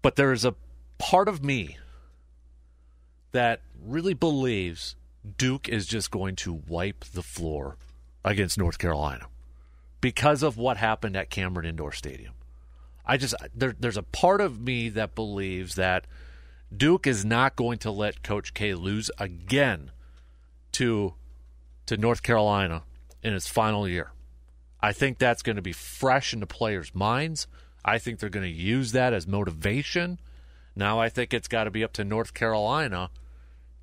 but 0.00 0.16
there 0.16 0.32
is 0.32 0.44
a 0.46 0.54
part 0.98 1.28
of 1.28 1.44
me 1.44 1.76
that 3.32 3.60
really 3.84 4.14
believes 4.14 4.96
Duke 5.36 5.68
is 5.68 5.86
just 5.86 6.10
going 6.10 6.36
to 6.36 6.54
wipe 6.54 7.04
the 7.04 7.22
floor 7.22 7.76
against 8.24 8.56
North 8.56 8.78
Carolina 8.78 9.26
because 10.00 10.42
of 10.42 10.56
what 10.56 10.78
happened 10.78 11.16
at 11.16 11.28
Cameron 11.28 11.66
Indoor 11.66 11.92
Stadium. 11.92 12.32
I 13.06 13.16
just 13.16 13.34
there, 13.54 13.74
there's 13.78 13.96
a 13.96 14.02
part 14.02 14.40
of 14.40 14.60
me 14.60 14.88
that 14.90 15.14
believes 15.14 15.76
that 15.76 16.06
Duke 16.74 17.06
is 17.06 17.24
not 17.24 17.56
going 17.56 17.78
to 17.78 17.90
let 17.90 18.22
Coach 18.22 18.52
K 18.54 18.74
lose 18.74 19.10
again 19.18 19.92
to 20.72 21.14
to 21.86 21.96
North 21.96 22.22
Carolina 22.22 22.82
in 23.22 23.32
his 23.32 23.46
final 23.46 23.88
year. 23.88 24.10
I 24.80 24.92
think 24.92 25.18
that's 25.18 25.42
going 25.42 25.56
to 25.56 25.62
be 25.62 25.72
fresh 25.72 26.32
in 26.32 26.40
the 26.40 26.46
players' 26.46 26.94
minds. 26.94 27.46
I 27.84 27.98
think 27.98 28.18
they're 28.18 28.28
going 28.28 28.44
to 28.44 28.62
use 28.62 28.92
that 28.92 29.12
as 29.12 29.26
motivation. 29.26 30.18
Now 30.74 30.98
I 31.00 31.08
think 31.08 31.32
it's 31.32 31.48
got 31.48 31.64
to 31.64 31.70
be 31.70 31.84
up 31.84 31.92
to 31.94 32.04
North 32.04 32.34
Carolina 32.34 33.10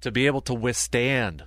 to 0.02 0.12
be 0.12 0.28
able 0.28 0.42
to 0.42 0.54
withstand 0.54 1.46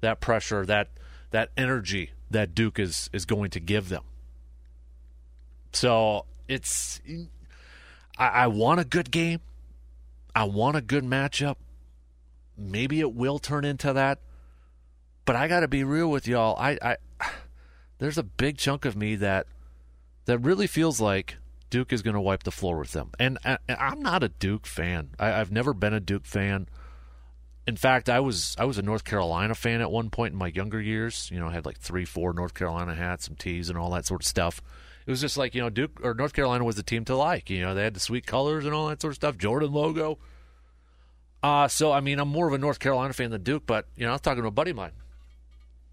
that 0.00 0.20
pressure, 0.20 0.66
that 0.66 0.90
that 1.30 1.50
energy 1.56 2.10
that 2.30 2.54
Duke 2.54 2.78
is 2.78 3.08
is 3.12 3.24
going 3.24 3.50
to 3.50 3.60
give 3.60 3.88
them. 3.88 4.04
So 5.72 6.26
it's 6.48 7.00
I, 8.18 8.28
I 8.28 8.46
want 8.46 8.80
a 8.80 8.84
good 8.84 9.10
game. 9.10 9.40
I 10.34 10.44
want 10.44 10.76
a 10.76 10.80
good 10.80 11.04
matchup. 11.04 11.56
Maybe 12.56 13.00
it 13.00 13.12
will 13.12 13.38
turn 13.38 13.64
into 13.64 13.92
that. 13.92 14.20
But 15.24 15.36
I 15.36 15.48
got 15.48 15.60
to 15.60 15.68
be 15.68 15.82
real 15.82 16.10
with 16.10 16.28
y'all. 16.28 16.56
I, 16.58 16.78
I 16.80 16.96
there's 17.98 18.18
a 18.18 18.22
big 18.22 18.58
chunk 18.58 18.84
of 18.84 18.96
me 18.96 19.16
that 19.16 19.46
that 20.26 20.38
really 20.38 20.66
feels 20.66 21.00
like 21.00 21.36
Duke 21.70 21.92
is 21.92 22.02
going 22.02 22.14
to 22.14 22.20
wipe 22.20 22.44
the 22.44 22.50
floor 22.50 22.78
with 22.78 22.92
them. 22.92 23.10
And 23.18 23.38
I, 23.44 23.58
am 23.68 24.00
not 24.00 24.22
a 24.22 24.28
Duke 24.28 24.66
fan. 24.66 25.10
I, 25.18 25.32
I've 25.40 25.50
never 25.50 25.72
been 25.72 25.94
a 25.94 26.00
Duke 26.00 26.26
fan. 26.26 26.68
In 27.66 27.76
fact, 27.76 28.08
I 28.08 28.20
was 28.20 28.54
I 28.58 28.64
was 28.64 28.78
a 28.78 28.82
North 28.82 29.04
Carolina 29.04 29.54
fan 29.54 29.80
at 29.80 29.90
one 29.90 30.10
point 30.10 30.32
in 30.32 30.38
my 30.38 30.48
younger 30.48 30.80
years. 30.80 31.28
You 31.32 31.40
know, 31.40 31.48
I 31.48 31.52
had 31.52 31.66
like 31.66 31.78
three, 31.78 32.04
four 32.04 32.32
North 32.32 32.54
Carolina 32.54 32.94
hats, 32.94 33.26
some 33.26 33.34
tees, 33.34 33.68
and 33.68 33.76
all 33.76 33.90
that 33.90 34.06
sort 34.06 34.22
of 34.22 34.26
stuff 34.26 34.62
it 35.06 35.10
was 35.10 35.20
just 35.20 35.36
like 35.36 35.54
you 35.54 35.60
know 35.60 35.70
Duke 35.70 36.00
or 36.02 36.14
North 36.14 36.32
Carolina 36.32 36.64
was 36.64 36.76
the 36.76 36.82
team 36.82 37.04
to 37.04 37.16
like. 37.16 37.48
You 37.48 37.62
know 37.62 37.74
they 37.74 37.84
had 37.84 37.94
the 37.94 38.00
sweet 38.00 38.26
colors 38.26 38.64
and 38.64 38.74
all 38.74 38.88
that 38.88 39.00
sort 39.00 39.12
of 39.12 39.16
stuff. 39.16 39.38
Jordan 39.38 39.72
logo. 39.72 40.18
Uh, 41.42 41.68
so 41.68 41.92
I 41.92 42.00
mean 42.00 42.18
I'm 42.18 42.28
more 42.28 42.48
of 42.48 42.52
a 42.52 42.58
North 42.58 42.80
Carolina 42.80 43.12
fan 43.12 43.30
than 43.30 43.42
Duke, 43.44 43.64
but 43.66 43.86
you 43.94 44.04
know 44.04 44.10
I 44.10 44.14
was 44.14 44.20
talking 44.20 44.42
to 44.42 44.48
a 44.48 44.52
buddy 44.52 44.72
of 44.72 44.76
mine, 44.76 44.92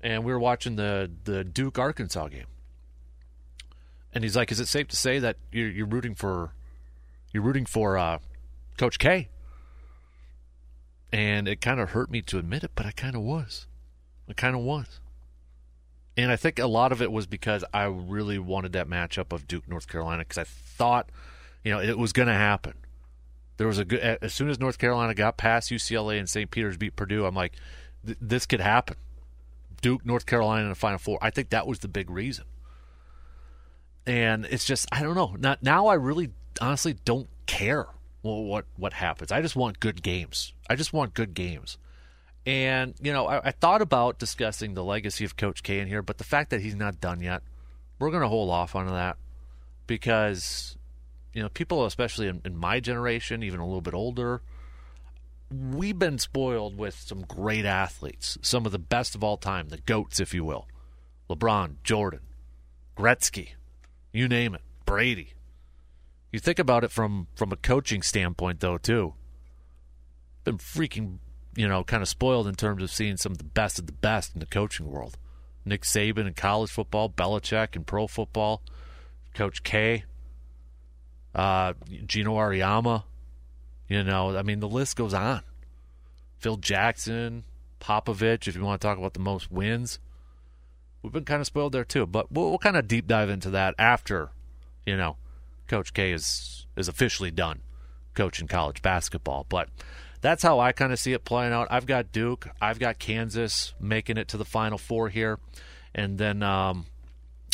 and 0.01 0.23
we 0.23 0.31
were 0.31 0.39
watching 0.39 0.77
the 0.77 1.11
the 1.25 1.43
Duke 1.43 1.77
Arkansas 1.77 2.27
game, 2.29 2.47
and 4.13 4.23
he's 4.23 4.35
like, 4.35 4.51
"Is 4.51 4.59
it 4.59 4.67
safe 4.67 4.87
to 4.87 4.95
say 4.95 5.19
that 5.19 5.37
you're, 5.51 5.69
you're 5.69 5.85
rooting 5.85 6.15
for 6.15 6.53
you're 7.31 7.43
rooting 7.43 7.67
for 7.67 7.97
uh, 7.97 8.17
Coach 8.77 8.97
K?" 8.97 9.29
And 11.11 11.47
it 11.47 11.61
kind 11.61 11.79
of 11.79 11.91
hurt 11.91 12.09
me 12.09 12.23
to 12.23 12.39
admit 12.39 12.63
it, 12.63 12.71
but 12.73 12.87
I 12.87 12.91
kind 12.91 13.15
of 13.15 13.21
was. 13.21 13.67
I 14.27 14.33
kind 14.33 14.55
of 14.55 14.63
was. 14.63 14.99
And 16.15 16.31
I 16.31 16.35
think 16.35 16.59
a 16.59 16.67
lot 16.67 16.91
of 16.91 17.01
it 17.01 17.11
was 17.11 17.25
because 17.25 17.63
I 17.73 17.85
really 17.85 18.37
wanted 18.37 18.73
that 18.73 18.87
matchup 18.87 19.31
of 19.33 19.47
Duke 19.47 19.67
North 19.67 19.87
Carolina 19.87 20.19
because 20.19 20.37
I 20.37 20.43
thought, 20.43 21.09
you 21.63 21.71
know, 21.71 21.79
it 21.79 21.97
was 21.97 22.13
going 22.13 22.27
to 22.27 22.33
happen. 22.33 22.73
There 23.57 23.67
was 23.67 23.79
a 23.79 23.85
good 23.85 23.99
as 23.99 24.33
soon 24.33 24.49
as 24.49 24.59
North 24.59 24.77
Carolina 24.77 25.13
got 25.13 25.37
past 25.37 25.71
UCLA 25.71 26.19
and 26.19 26.29
St. 26.29 26.49
Peter's 26.49 26.77
beat 26.77 26.95
Purdue, 26.95 27.25
I'm 27.25 27.35
like, 27.35 27.53
this 28.03 28.45
could 28.45 28.59
happen. 28.59 28.97
Duke 29.81 30.05
North 30.05 30.25
Carolina 30.25 30.63
in 30.63 30.69
the 30.69 30.75
Final 30.75 30.97
Four. 30.97 31.19
I 31.21 31.29
think 31.29 31.49
that 31.49 31.67
was 31.67 31.79
the 31.79 31.87
big 31.87 32.09
reason. 32.09 32.45
And 34.05 34.45
it's 34.45 34.65
just 34.65 34.87
I 34.91 35.01
don't 35.01 35.15
know. 35.15 35.35
Now, 35.39 35.55
now 35.61 35.87
I 35.87 35.95
really 35.95 36.31
honestly 36.59 36.95
don't 37.05 37.27
care 37.45 37.87
what 38.21 38.65
what 38.75 38.93
happens. 38.93 39.31
I 39.31 39.41
just 39.41 39.55
want 39.55 39.79
good 39.79 40.01
games. 40.01 40.53
I 40.69 40.75
just 40.75 40.93
want 40.93 41.13
good 41.13 41.33
games. 41.33 41.77
And, 42.45 42.93
you 43.01 43.13
know, 43.13 43.27
I, 43.27 43.47
I, 43.47 43.51
thought 43.51 43.81
about 43.81 44.19
discussing 44.19 44.73
the 44.73 44.83
legacy 44.83 45.23
of 45.23 45.37
Coach 45.37 45.63
K 45.63 45.79
in 45.79 45.87
here, 45.87 46.01
but 46.01 46.17
the 46.17 46.25
fact 46.25 46.49
that 46.49 46.59
he's 46.59 46.75
not 46.75 46.99
done 46.99 47.21
yet, 47.21 47.41
we're 47.99 48.09
going 48.09 48.21
to 48.21 48.27
hold 48.27 48.49
off 48.49 48.75
on 48.75 48.85
that 48.87 49.15
because, 49.87 50.75
you 51.33 51.41
know, 51.41 51.47
people, 51.47 51.85
especially 51.85 52.27
in, 52.27 52.41
in 52.43 52.57
my 52.57 52.81
generation, 52.81 53.43
even 53.43 53.61
a 53.61 53.65
little 53.65 53.81
bit 53.81 53.93
older, 53.93 54.41
we've 55.49 55.97
been 55.97 56.17
spoiled 56.17 56.77
with 56.77 56.95
some 56.95 57.21
great 57.21 57.65
athletes, 57.65 58.37
some 58.41 58.65
of 58.65 58.73
the 58.73 58.79
best 58.79 59.15
of 59.15 59.23
all 59.23 59.37
time, 59.37 59.69
the 59.69 59.77
GOATs, 59.77 60.19
if 60.19 60.33
you 60.33 60.43
will. 60.43 60.67
LeBron, 61.29 61.75
Jordan, 61.83 62.21
Gretzky, 62.97 63.51
you 64.11 64.27
name 64.27 64.53
it, 64.53 64.61
Brady. 64.85 65.33
You 66.31 66.39
think 66.39 66.59
about 66.59 66.83
it 66.83 66.91
from, 66.91 67.27
from 67.35 67.51
a 67.51 67.55
coaching 67.55 68.01
standpoint, 68.01 68.59
though, 68.59 68.77
too. 68.77 69.13
Been 70.43 70.57
freaking 70.57 71.19
you 71.55 71.67
know, 71.67 71.83
kind 71.83 72.01
of 72.01 72.09
spoiled 72.09 72.47
in 72.47 72.55
terms 72.55 72.81
of 72.83 72.91
seeing 72.91 73.17
some 73.17 73.31
of 73.31 73.37
the 73.37 73.43
best 73.43 73.79
of 73.79 73.85
the 73.85 73.93
best 73.93 74.33
in 74.33 74.39
the 74.39 74.45
coaching 74.45 74.89
world. 74.89 75.17
Nick 75.65 75.83
Saban 75.83 76.27
in 76.27 76.33
college 76.33 76.69
football, 76.69 77.09
Belichick 77.09 77.75
in 77.75 77.83
pro 77.83 78.07
football, 78.07 78.61
Coach 79.33 79.63
K, 79.63 80.03
uh, 81.33 81.73
Geno 82.05 82.35
Auriemma. 82.35 83.03
You 83.87 84.03
know, 84.03 84.35
I 84.35 84.43
mean, 84.43 84.59
the 84.59 84.67
list 84.67 84.95
goes 84.95 85.13
on. 85.13 85.41
Phil 86.39 86.57
Jackson, 86.57 87.43
Popovich, 87.79 88.47
if 88.47 88.55
you 88.55 88.63
want 88.63 88.81
to 88.81 88.87
talk 88.87 88.97
about 88.97 89.13
the 89.13 89.19
most 89.19 89.51
wins. 89.51 89.99
We've 91.01 91.11
been 91.11 91.25
kind 91.25 91.41
of 91.41 91.47
spoiled 91.47 91.73
there 91.73 91.83
too, 91.83 92.05
but 92.05 92.31
we'll, 92.31 92.49
we'll 92.49 92.57
kind 92.57 92.77
of 92.77 92.87
deep 92.87 93.07
dive 93.07 93.29
into 93.29 93.49
that 93.51 93.75
after, 93.77 94.29
you 94.85 94.95
know, 94.95 95.17
Coach 95.67 95.93
K 95.93 96.11
is 96.11 96.65
is 96.75 96.87
officially 96.87 97.31
done 97.31 97.59
coaching 98.13 98.47
college 98.47 98.81
basketball. 98.81 99.45
But 99.49 99.69
that's 100.23 100.41
how 100.41 100.59
I 100.59 100.71
kind 100.71 100.93
of 100.93 100.99
see 100.99 101.11
it 101.11 101.25
playing 101.25 101.51
out. 101.51 101.67
I've 101.69 101.85
got 101.85 102.13
Duke, 102.13 102.47
I've 102.61 102.79
got 102.79 102.97
Kansas 102.97 103.73
making 103.79 104.17
it 104.17 104.29
to 104.29 104.37
the 104.37 104.45
Final 104.45 104.77
Four 104.77 105.09
here, 105.09 105.37
and 105.93 106.17
then 106.17 106.41
um, 106.41 106.85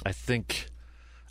I 0.05 0.11
think 0.11 0.67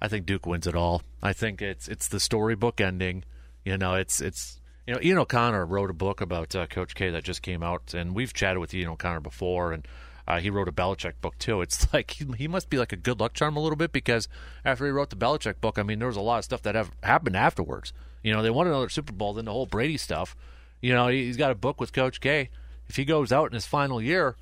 I 0.03 0.09
think 0.09 0.27
Duke 0.27 0.47
wins 0.47 0.67
it 0.67 0.75
all. 0.75 1.03
I 1.23 1.33
think 1.33 1.63
it's 1.63 1.87
it's 1.87 2.09
the 2.09 2.19
storybook 2.19 2.81
ending. 2.81 3.25
You 3.65 3.79
know, 3.79 3.95
it's 3.95 4.21
it's 4.21 4.61
you 4.85 4.93
know 4.93 5.01
Ian 5.01 5.19
O'Connor 5.19 5.65
wrote 5.65 5.91
a 5.91 5.95
book 5.95 6.21
about 6.21 6.57
uh, 6.57 6.67
Coach 6.67 6.97
K 6.97 7.11
that 7.11 7.23
just 7.23 7.41
came 7.41 7.63
out, 7.63 7.95
and 7.95 8.17
we've 8.17 8.35
chatted 8.35 8.59
with 8.59 8.75
Ian 8.75 8.89
O'Connor 8.89 9.21
before, 9.21 9.73
and 9.73 9.87
uh, 10.27 10.41
he 10.41 10.51
wrote 10.51 10.69
a 10.69 10.73
Belichick 10.73 11.15
book 11.21 11.39
too. 11.39 11.63
It's 11.63 11.87
like 11.93 12.11
he, 12.11 12.27
he, 12.37 12.49
must 12.49 12.69
be 12.69 12.79
like 12.79 12.93
a 12.93 12.97
good 12.97 13.21
luck 13.21 13.33
charm 13.35 13.57
a 13.57 13.61
little 13.61 13.77
bit 13.77 13.93
because 13.93 14.29
after 14.65 14.87
he 14.87 14.91
wrote 14.91 15.11
the 15.11 15.17
Belichick 15.17 15.61
book, 15.61 15.79
I 15.79 15.85
mean, 15.85 16.01
there 16.01 16.09
was 16.09 16.17
a 16.17 16.21
lot 16.21 16.39
of 16.39 16.45
stuff 16.45 16.63
that 16.63 16.75
have 16.75 16.91
happened 17.05 17.37
afterwards. 17.37 17.93
You 18.25 18.33
know, 18.33 18.43
they 18.43 18.51
won 18.51 18.67
another 18.67 18.89
Super 18.89 19.13
Bowl, 19.13 19.35
then 19.35 19.45
the 19.45 19.53
whole 19.53 19.67
Brady 19.67 19.97
stuff. 19.97 20.35
You 20.81 20.95
know, 20.95 21.09
he's 21.09 21.37
got 21.37 21.51
a 21.51 21.55
book 21.55 21.81
with 21.81 21.93
Coach 21.93 22.21
K. 22.21 22.51
If 22.89 22.97
he 22.97 23.05
goes 23.05 23.33
out 23.33 23.47
in 23.47 23.53
his 23.53 23.67
final 23.67 24.01
year, 24.01 24.37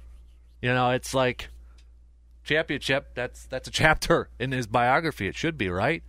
you 0.63 0.73
know, 0.73 0.91
it's 0.91 1.15
like 1.15 1.49
championship. 2.45 3.15
That's 3.15 3.47
that's 3.47 3.69
a 3.69 3.71
chapter 3.83 4.29
in 4.39 4.53
his 4.53 4.67
biography. 4.67 5.27
It 5.27 5.37
should 5.37 5.59
be 5.59 5.69
right. 5.69 6.03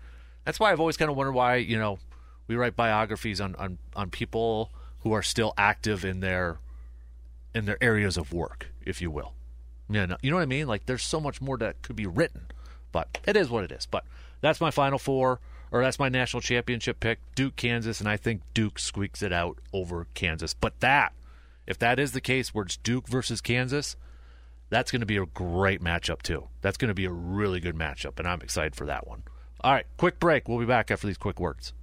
That's 0.46 0.60
why 0.60 0.72
I've 0.72 0.80
always 0.80 0.96
kind 0.96 1.12
of 1.12 1.18
wondered 1.18 1.34
why, 1.34 1.56
you 1.56 1.78
know, 1.78 2.00
we 2.48 2.56
write 2.56 2.76
biographies 2.76 3.42
on, 3.42 3.54
on, 3.56 3.78
on 3.96 4.10
people 4.10 4.72
who 5.00 5.12
are 5.12 5.22
still 5.22 5.54
active 5.58 6.06
in 6.06 6.22
their 6.22 6.60
in 7.54 7.66
their 7.66 7.82
areas 7.82 8.18
of 8.18 8.34
work, 8.34 8.68
if 8.86 9.02
you 9.02 9.12
will. 9.12 9.34
You 9.90 10.06
know, 10.06 10.18
you 10.22 10.30
know 10.30 10.38
what 10.38 10.44
I 10.44 10.48
mean? 10.48 10.68
Like 10.68 10.86
there's 10.86 11.04
so 11.04 11.20
much 11.20 11.42
more 11.42 11.58
that 11.58 11.82
could 11.82 11.96
be 11.96 12.06
written, 12.06 12.48
but 12.92 13.20
it 13.26 13.36
is 13.36 13.50
what 13.50 13.64
it 13.64 13.72
is. 13.72 13.86
But 13.86 14.06
that's 14.42 14.62
my 14.62 14.72
final 14.72 15.00
four, 15.00 15.40
or 15.72 15.82
that's 15.82 16.00
my 16.00 16.10
national 16.10 16.42
championship 16.42 17.00
pick, 17.00 17.20
Duke, 17.36 17.56
Kansas, 17.56 18.00
and 18.00 18.10
I 18.10 18.18
think 18.18 18.42
Duke 18.54 18.80
squeaks 18.80 19.22
it 19.22 19.34
out 19.34 19.58
over 19.74 20.08
Kansas. 20.14 20.54
But 20.54 20.80
that, 20.80 21.14
if 21.66 21.78
that 21.80 22.00
is 22.00 22.12
the 22.12 22.22
case, 22.22 22.54
where 22.54 22.66
it's 22.66 22.78
Duke 22.78 23.08
versus 23.08 23.42
Kansas, 23.42 23.96
that's 24.70 24.92
going 24.92 25.02
to 25.02 25.06
be 25.06 25.18
a 25.18 25.26
great 25.26 25.82
matchup 25.82 26.22
too. 26.22 26.48
That's 26.62 26.78
going 26.78 26.90
to 26.90 26.96
be 26.96 27.06
a 27.06 27.12
really 27.12 27.60
good 27.60 27.76
matchup, 27.76 28.20
and 28.20 28.28
I'm 28.28 28.42
excited 28.42 28.76
for 28.76 28.86
that 28.86 29.08
one. 29.08 29.24
All 29.62 29.74
right, 29.74 29.86
quick 29.98 30.20
break. 30.20 30.48
We'll 30.48 30.60
be 30.60 30.66
back 30.66 30.92
after 30.92 31.08
these 31.08 31.18
quick 31.18 31.40
words. 31.40 31.74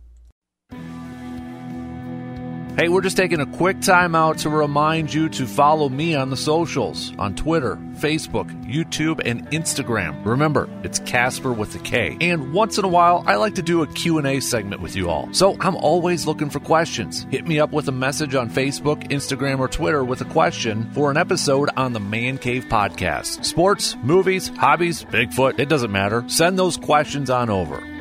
Hey, 2.76 2.88
we're 2.88 3.02
just 3.02 3.16
taking 3.16 3.38
a 3.38 3.46
quick 3.46 3.80
time 3.80 4.16
out 4.16 4.38
to 4.38 4.50
remind 4.50 5.14
you 5.14 5.28
to 5.28 5.46
follow 5.46 5.88
me 5.88 6.16
on 6.16 6.30
the 6.30 6.36
socials 6.36 7.12
on 7.20 7.36
Twitter, 7.36 7.76
Facebook, 7.76 8.50
YouTube, 8.64 9.22
and 9.24 9.48
Instagram. 9.50 10.26
Remember, 10.26 10.68
it's 10.82 10.98
Casper 10.98 11.52
with 11.52 11.72
a 11.76 11.78
K. 11.78 12.16
And 12.20 12.52
once 12.52 12.76
in 12.76 12.84
a 12.84 12.88
while, 12.88 13.22
I 13.28 13.36
like 13.36 13.54
to 13.54 13.62
do 13.62 13.82
a 13.82 13.86
Q&A 13.86 14.40
segment 14.40 14.82
with 14.82 14.96
you 14.96 15.08
all. 15.08 15.28
So, 15.32 15.56
I'm 15.60 15.76
always 15.76 16.26
looking 16.26 16.50
for 16.50 16.58
questions. 16.58 17.28
Hit 17.30 17.46
me 17.46 17.60
up 17.60 17.70
with 17.70 17.86
a 17.86 17.92
message 17.92 18.34
on 18.34 18.50
Facebook, 18.50 19.08
Instagram, 19.08 19.60
or 19.60 19.68
Twitter 19.68 20.02
with 20.02 20.20
a 20.22 20.26
question 20.26 20.90
for 20.94 21.12
an 21.12 21.16
episode 21.16 21.70
on 21.76 21.92
the 21.92 22.00
Man 22.00 22.38
Cave 22.38 22.64
podcast. 22.64 23.44
Sports, 23.44 23.94
movies, 24.02 24.48
hobbies, 24.48 25.04
Bigfoot, 25.04 25.60
it 25.60 25.68
doesn't 25.68 25.92
matter. 25.92 26.24
Send 26.26 26.58
those 26.58 26.76
questions 26.76 27.30
on 27.30 27.50
over 27.50 27.93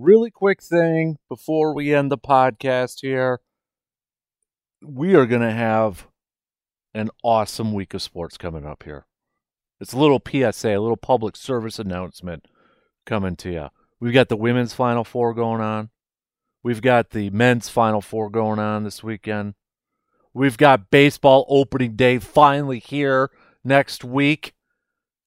really 0.00 0.30
quick 0.30 0.62
thing 0.62 1.18
before 1.28 1.74
we 1.74 1.94
end 1.94 2.10
the 2.10 2.18
podcast 2.18 3.00
here. 3.02 3.40
We 4.82 5.14
are 5.14 5.26
going 5.26 5.42
to 5.42 5.52
have 5.52 6.06
an 6.94 7.10
awesome 7.22 7.74
week 7.74 7.92
of 7.92 8.02
sports 8.02 8.38
coming 8.38 8.64
up 8.64 8.82
here. 8.84 9.04
It's 9.78 9.92
a 9.92 9.98
little 9.98 10.20
PSA, 10.26 10.70
a 10.70 10.80
little 10.80 10.96
public 10.96 11.36
service 11.36 11.78
announcement 11.78 12.46
coming 13.04 13.36
to 13.36 13.50
you. 13.50 13.68
We've 14.00 14.14
got 14.14 14.28
the 14.28 14.36
women's 14.36 14.72
Final 14.72 15.04
Four 15.04 15.34
going 15.34 15.60
on. 15.60 15.90
We've 16.62 16.82
got 16.82 17.10
the 17.10 17.30
men's 17.30 17.68
Final 17.68 18.00
Four 18.00 18.30
going 18.30 18.58
on 18.58 18.84
this 18.84 19.02
weekend. 19.02 19.54
We've 20.32 20.56
got 20.56 20.90
baseball 20.90 21.44
opening 21.48 21.96
day 21.96 22.18
finally 22.18 22.78
here 22.78 23.30
next 23.64 24.04
week. 24.04 24.54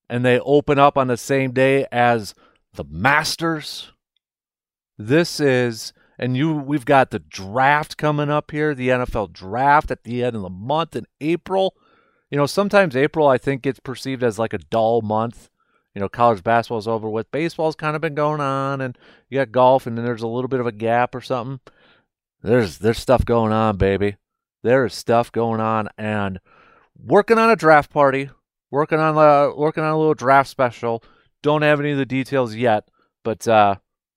And 0.10 0.26
they 0.26 0.40
open 0.40 0.80
up 0.80 0.98
on 0.98 1.08
the 1.08 1.18
same 1.18 1.52
day 1.52 1.88
as 1.92 2.36
the 2.74 2.84
Masters. 2.84 3.93
This 5.08 5.42
is 5.42 5.92
and 6.18 6.38
you 6.38 6.54
we've 6.54 6.86
got 6.86 7.12
the 7.12 7.20
draft 7.20 7.98
coming 7.98 8.30
up 8.30 8.52
here, 8.52 8.74
the 8.74 8.88
NFL 8.88 9.34
draft 9.34 9.92
at 9.92 10.04
the 10.04 10.24
end 10.24 10.38
of 10.38 10.42
the 10.42 10.50
month 10.50 10.96
in 10.96 11.06
April. 11.20 11.76
You 12.30 12.38
know, 12.38 12.46
sometimes 12.46 12.96
April 12.96 13.28
I 13.28 13.38
think 13.38 13.64
gets 13.64 13.82
perceived 13.82 14.24
as 14.24 14.40
like 14.40 14.54
a 14.54 14.60
dull 14.60 15.02
month. 15.02 15.50
You 15.94 16.00
know, 16.00 16.08
college 16.08 16.42
basketball's 16.42 16.88
over 16.88 17.10
with. 17.10 17.32
Baseball's 17.32 17.76
kind 17.76 17.96
of 17.98 18.02
been 18.02 18.16
going 18.16 18.40
on 18.40 18.80
and 18.80 18.98
you 19.30 19.40
got 19.40 19.52
golf 19.52 19.86
and 19.86 19.98
then 19.98 20.06
there's 20.06 20.24
a 20.24 20.28
little 20.28 20.48
bit 20.48 20.62
of 20.62 20.68
a 20.68 20.72
gap 20.72 21.14
or 21.14 21.22
something. 21.22 21.60
There's 22.42 22.78
there's 22.78 23.00
stuff 23.00 23.26
going 23.26 23.52
on, 23.52 23.76
baby. 23.76 24.16
There 24.64 24.86
is 24.86 24.94
stuff 24.94 25.34
going 25.34 25.60
on 25.60 25.90
and 25.98 26.40
working 26.98 27.38
on 27.38 27.50
a 27.50 27.58
draft 27.58 27.92
party, 27.92 28.30
working 28.72 29.00
on 29.00 29.18
a 29.18 29.54
working 29.54 29.84
on 29.84 29.92
a 29.92 29.98
little 29.98 30.14
draft 30.14 30.50
special. 30.50 31.04
Don't 31.42 31.62
have 31.62 31.82
any 31.82 31.92
of 31.92 31.98
the 31.98 32.06
details 32.06 32.56
yet, 32.56 32.88
but 33.24 33.46
uh 33.50 33.76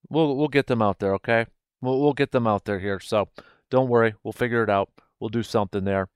We'll 0.08 0.36
we'll 0.36 0.48
get 0.48 0.66
them 0.66 0.82
out 0.82 0.98
there, 0.98 1.14
okay? 1.14 1.46
We'll 1.80 2.00
we'll 2.00 2.12
get 2.12 2.32
them 2.32 2.46
out 2.46 2.64
there 2.64 2.78
here. 2.78 3.00
So 3.00 3.28
don't 3.70 3.88
worry, 3.88 4.14
we'll 4.22 4.32
figure 4.32 4.62
it 4.62 4.70
out. 4.70 4.90
We'll 5.20 5.30
do 5.30 5.42
something 5.42 5.84
there, 5.84 6.08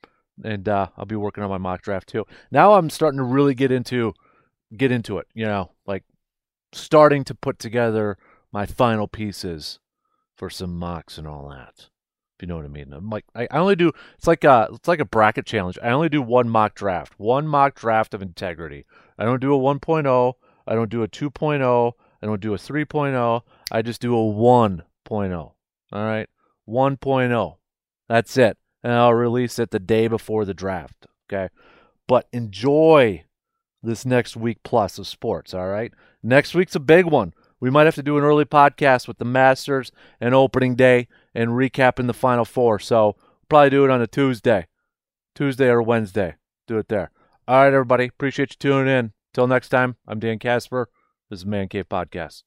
and 0.44 0.68
uh, 0.68 0.88
I'll 0.96 1.06
be 1.06 1.16
working 1.16 1.42
on 1.42 1.50
my 1.50 1.58
mock 1.58 1.82
draft 1.82 2.08
too. 2.08 2.26
Now 2.50 2.74
I'm 2.74 2.90
starting 2.90 3.18
to 3.18 3.24
really 3.24 3.54
get 3.54 3.72
into 3.72 4.14
get 4.76 4.92
into 4.92 5.18
it. 5.18 5.26
You 5.34 5.46
know, 5.46 5.72
like 5.86 6.04
starting 6.72 7.24
to 7.24 7.34
put 7.34 7.58
together 7.58 8.18
my 8.52 8.66
final 8.66 9.08
pieces 9.08 9.78
for 10.36 10.50
some 10.50 10.78
mocks 10.78 11.18
and 11.18 11.26
all 11.26 11.48
that. 11.50 11.88
If 12.36 12.42
you 12.42 12.48
know 12.48 12.56
what 12.56 12.64
I 12.64 12.68
mean. 12.68 12.92
I'm 12.92 13.10
like 13.10 13.24
I, 13.34 13.48
I 13.50 13.58
only 13.58 13.76
do 13.76 13.92
it's 14.16 14.26
like 14.26 14.44
a 14.44 14.68
it's 14.72 14.88
like 14.88 15.00
a 15.00 15.04
bracket 15.04 15.46
challenge. 15.46 15.78
I 15.82 15.90
only 15.90 16.08
do 16.08 16.22
one 16.22 16.48
mock 16.48 16.74
draft, 16.74 17.14
one 17.18 17.46
mock 17.46 17.74
draft 17.74 18.14
of 18.14 18.22
integrity. 18.22 18.86
I 19.18 19.24
don't 19.24 19.40
do 19.40 19.54
a 19.54 19.58
1.0. 19.58 20.32
I 20.66 20.74
don't 20.74 20.90
do 20.90 21.02
a 21.02 21.08
2.0. 21.08 21.92
I 22.22 22.26
don't 22.26 22.40
do 22.40 22.54
a 22.54 22.58
3.0. 22.58 23.42
I 23.70 23.82
just 23.82 24.00
do 24.00 24.14
a 24.14 24.32
1.0. 24.32 25.32
All 25.32 25.54
right? 25.92 26.28
1.0. 26.68 27.56
That's 28.08 28.36
it. 28.36 28.58
And 28.82 28.92
I'll 28.92 29.14
release 29.14 29.58
it 29.58 29.70
the 29.70 29.78
day 29.78 30.08
before 30.08 30.44
the 30.44 30.54
draft. 30.54 31.06
Okay? 31.30 31.52
But 32.06 32.26
enjoy 32.32 33.24
this 33.82 34.04
next 34.04 34.36
week 34.36 34.58
plus 34.62 34.98
of 34.98 35.06
sports. 35.06 35.54
All 35.54 35.68
right? 35.68 35.92
Next 36.22 36.54
week's 36.54 36.74
a 36.74 36.80
big 36.80 37.06
one. 37.06 37.32
We 37.60 37.70
might 37.70 37.84
have 37.84 37.94
to 37.96 38.02
do 38.02 38.16
an 38.16 38.24
early 38.24 38.46
podcast 38.46 39.06
with 39.06 39.18
the 39.18 39.24
Masters 39.24 39.92
and 40.20 40.34
opening 40.34 40.74
day 40.74 41.08
and 41.34 41.50
recapping 41.50 42.06
the 42.06 42.14
Final 42.14 42.44
Four. 42.44 42.78
So 42.78 43.16
probably 43.48 43.70
do 43.70 43.84
it 43.84 43.90
on 43.90 44.00
a 44.00 44.06
Tuesday. 44.06 44.66
Tuesday 45.34 45.68
or 45.68 45.82
Wednesday. 45.82 46.36
Do 46.66 46.78
it 46.78 46.88
there. 46.88 47.10
All 47.46 47.62
right, 47.62 47.72
everybody. 47.72 48.06
Appreciate 48.06 48.52
you 48.52 48.56
tuning 48.58 48.92
in. 48.92 49.12
Till 49.32 49.46
next 49.46 49.68
time, 49.68 49.96
I'm 50.06 50.18
Dan 50.18 50.38
Casper. 50.38 50.88
This 51.30 51.40
is 51.42 51.46
Man 51.46 51.68
Cave 51.68 51.88
Podcast. 51.88 52.42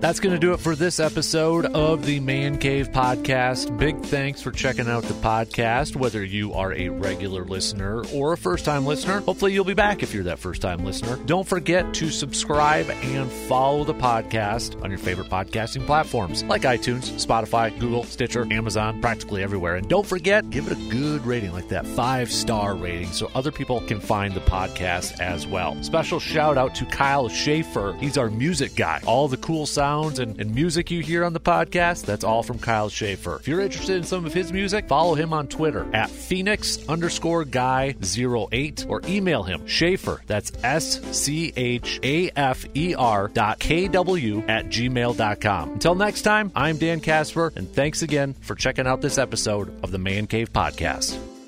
That's 0.00 0.18
going 0.18 0.34
to 0.34 0.38
do 0.38 0.54
it 0.54 0.60
for 0.60 0.74
this 0.74 0.98
episode 0.98 1.66
of 1.66 2.06
the 2.06 2.20
Man 2.20 2.56
Cave 2.56 2.90
Podcast. 2.90 3.76
Big 3.76 4.00
thanks 4.00 4.40
for 4.40 4.50
checking 4.50 4.88
out 4.88 5.02
the 5.02 5.12
podcast, 5.12 5.94
whether 5.94 6.24
you 6.24 6.54
are 6.54 6.72
a 6.72 6.88
regular 6.88 7.44
listener 7.44 8.02
or 8.14 8.32
a 8.32 8.36
first 8.38 8.64
time 8.64 8.86
listener. 8.86 9.20
Hopefully, 9.20 9.52
you'll 9.52 9.62
be 9.66 9.74
back 9.74 10.02
if 10.02 10.14
you're 10.14 10.24
that 10.24 10.38
first 10.38 10.62
time 10.62 10.86
listener. 10.86 11.18
Don't 11.26 11.46
forget 11.46 11.92
to 11.92 12.08
subscribe 12.08 12.88
and 12.88 13.30
follow 13.30 13.84
the 13.84 13.92
podcast 13.92 14.82
on 14.82 14.88
your 14.88 14.98
favorite 14.98 15.28
podcasting 15.28 15.84
platforms 15.84 16.44
like 16.44 16.62
iTunes, 16.62 17.10
Spotify, 17.22 17.78
Google, 17.78 18.04
Stitcher, 18.04 18.50
Amazon, 18.50 19.02
practically 19.02 19.42
everywhere. 19.42 19.74
And 19.76 19.86
don't 19.86 20.06
forget, 20.06 20.48
give 20.48 20.66
it 20.66 20.78
a 20.78 20.90
good 20.90 21.26
rating, 21.26 21.52
like 21.52 21.68
that 21.68 21.86
five 21.86 22.32
star 22.32 22.74
rating, 22.74 23.12
so 23.12 23.30
other 23.34 23.52
people 23.52 23.82
can 23.82 24.00
find 24.00 24.32
the 24.32 24.40
podcast 24.40 25.20
as 25.20 25.46
well. 25.46 25.76
Special 25.82 26.18
shout 26.18 26.56
out 26.56 26.74
to 26.76 26.86
Kyle 26.86 27.28
Schafer. 27.28 28.00
He's 28.00 28.16
our 28.16 28.30
music 28.30 28.74
guy. 28.74 29.02
All 29.04 29.28
the 29.28 29.36
cool 29.36 29.66
sounds 29.66 29.89
sounds 29.90 30.20
and, 30.20 30.40
and 30.40 30.54
music 30.54 30.88
you 30.90 31.02
hear 31.02 31.24
on 31.24 31.32
the 31.32 31.40
podcast, 31.40 32.04
that's 32.04 32.22
all 32.22 32.44
from 32.44 32.60
Kyle 32.60 32.88
Schafer. 32.88 33.40
If 33.40 33.48
you're 33.48 33.60
interested 33.60 33.96
in 33.96 34.04
some 34.04 34.24
of 34.24 34.32
his 34.32 34.52
music, 34.52 34.86
follow 34.86 35.14
him 35.14 35.32
on 35.32 35.48
Twitter 35.48 35.84
at 35.92 36.10
Phoenix 36.10 36.78
underscore 36.88 37.44
guy 37.44 37.96
08 38.00 38.86
or 38.88 39.00
email 39.06 39.42
him 39.42 39.60
Schafer, 39.62 40.20
that's 40.26 40.52
S 40.62 41.00
C 41.10 41.52
H 41.56 41.98
A 42.04 42.30
F 42.36 42.64
E 42.74 42.94
R 42.94 43.28
dot 43.28 43.58
K 43.58 43.88
W 43.88 44.44
at 44.46 44.66
gmail.com. 44.66 45.70
Until 45.72 45.94
next 45.96 46.22
time, 46.22 46.52
I'm 46.54 46.76
Dan 46.76 47.00
Casper, 47.00 47.52
and 47.56 47.68
thanks 47.68 48.02
again 48.02 48.34
for 48.34 48.54
checking 48.54 48.86
out 48.86 49.00
this 49.00 49.18
episode 49.18 49.72
of 49.82 49.90
the 49.90 49.98
Man 49.98 50.28
Cave 50.28 50.52
Podcast. 50.52 51.39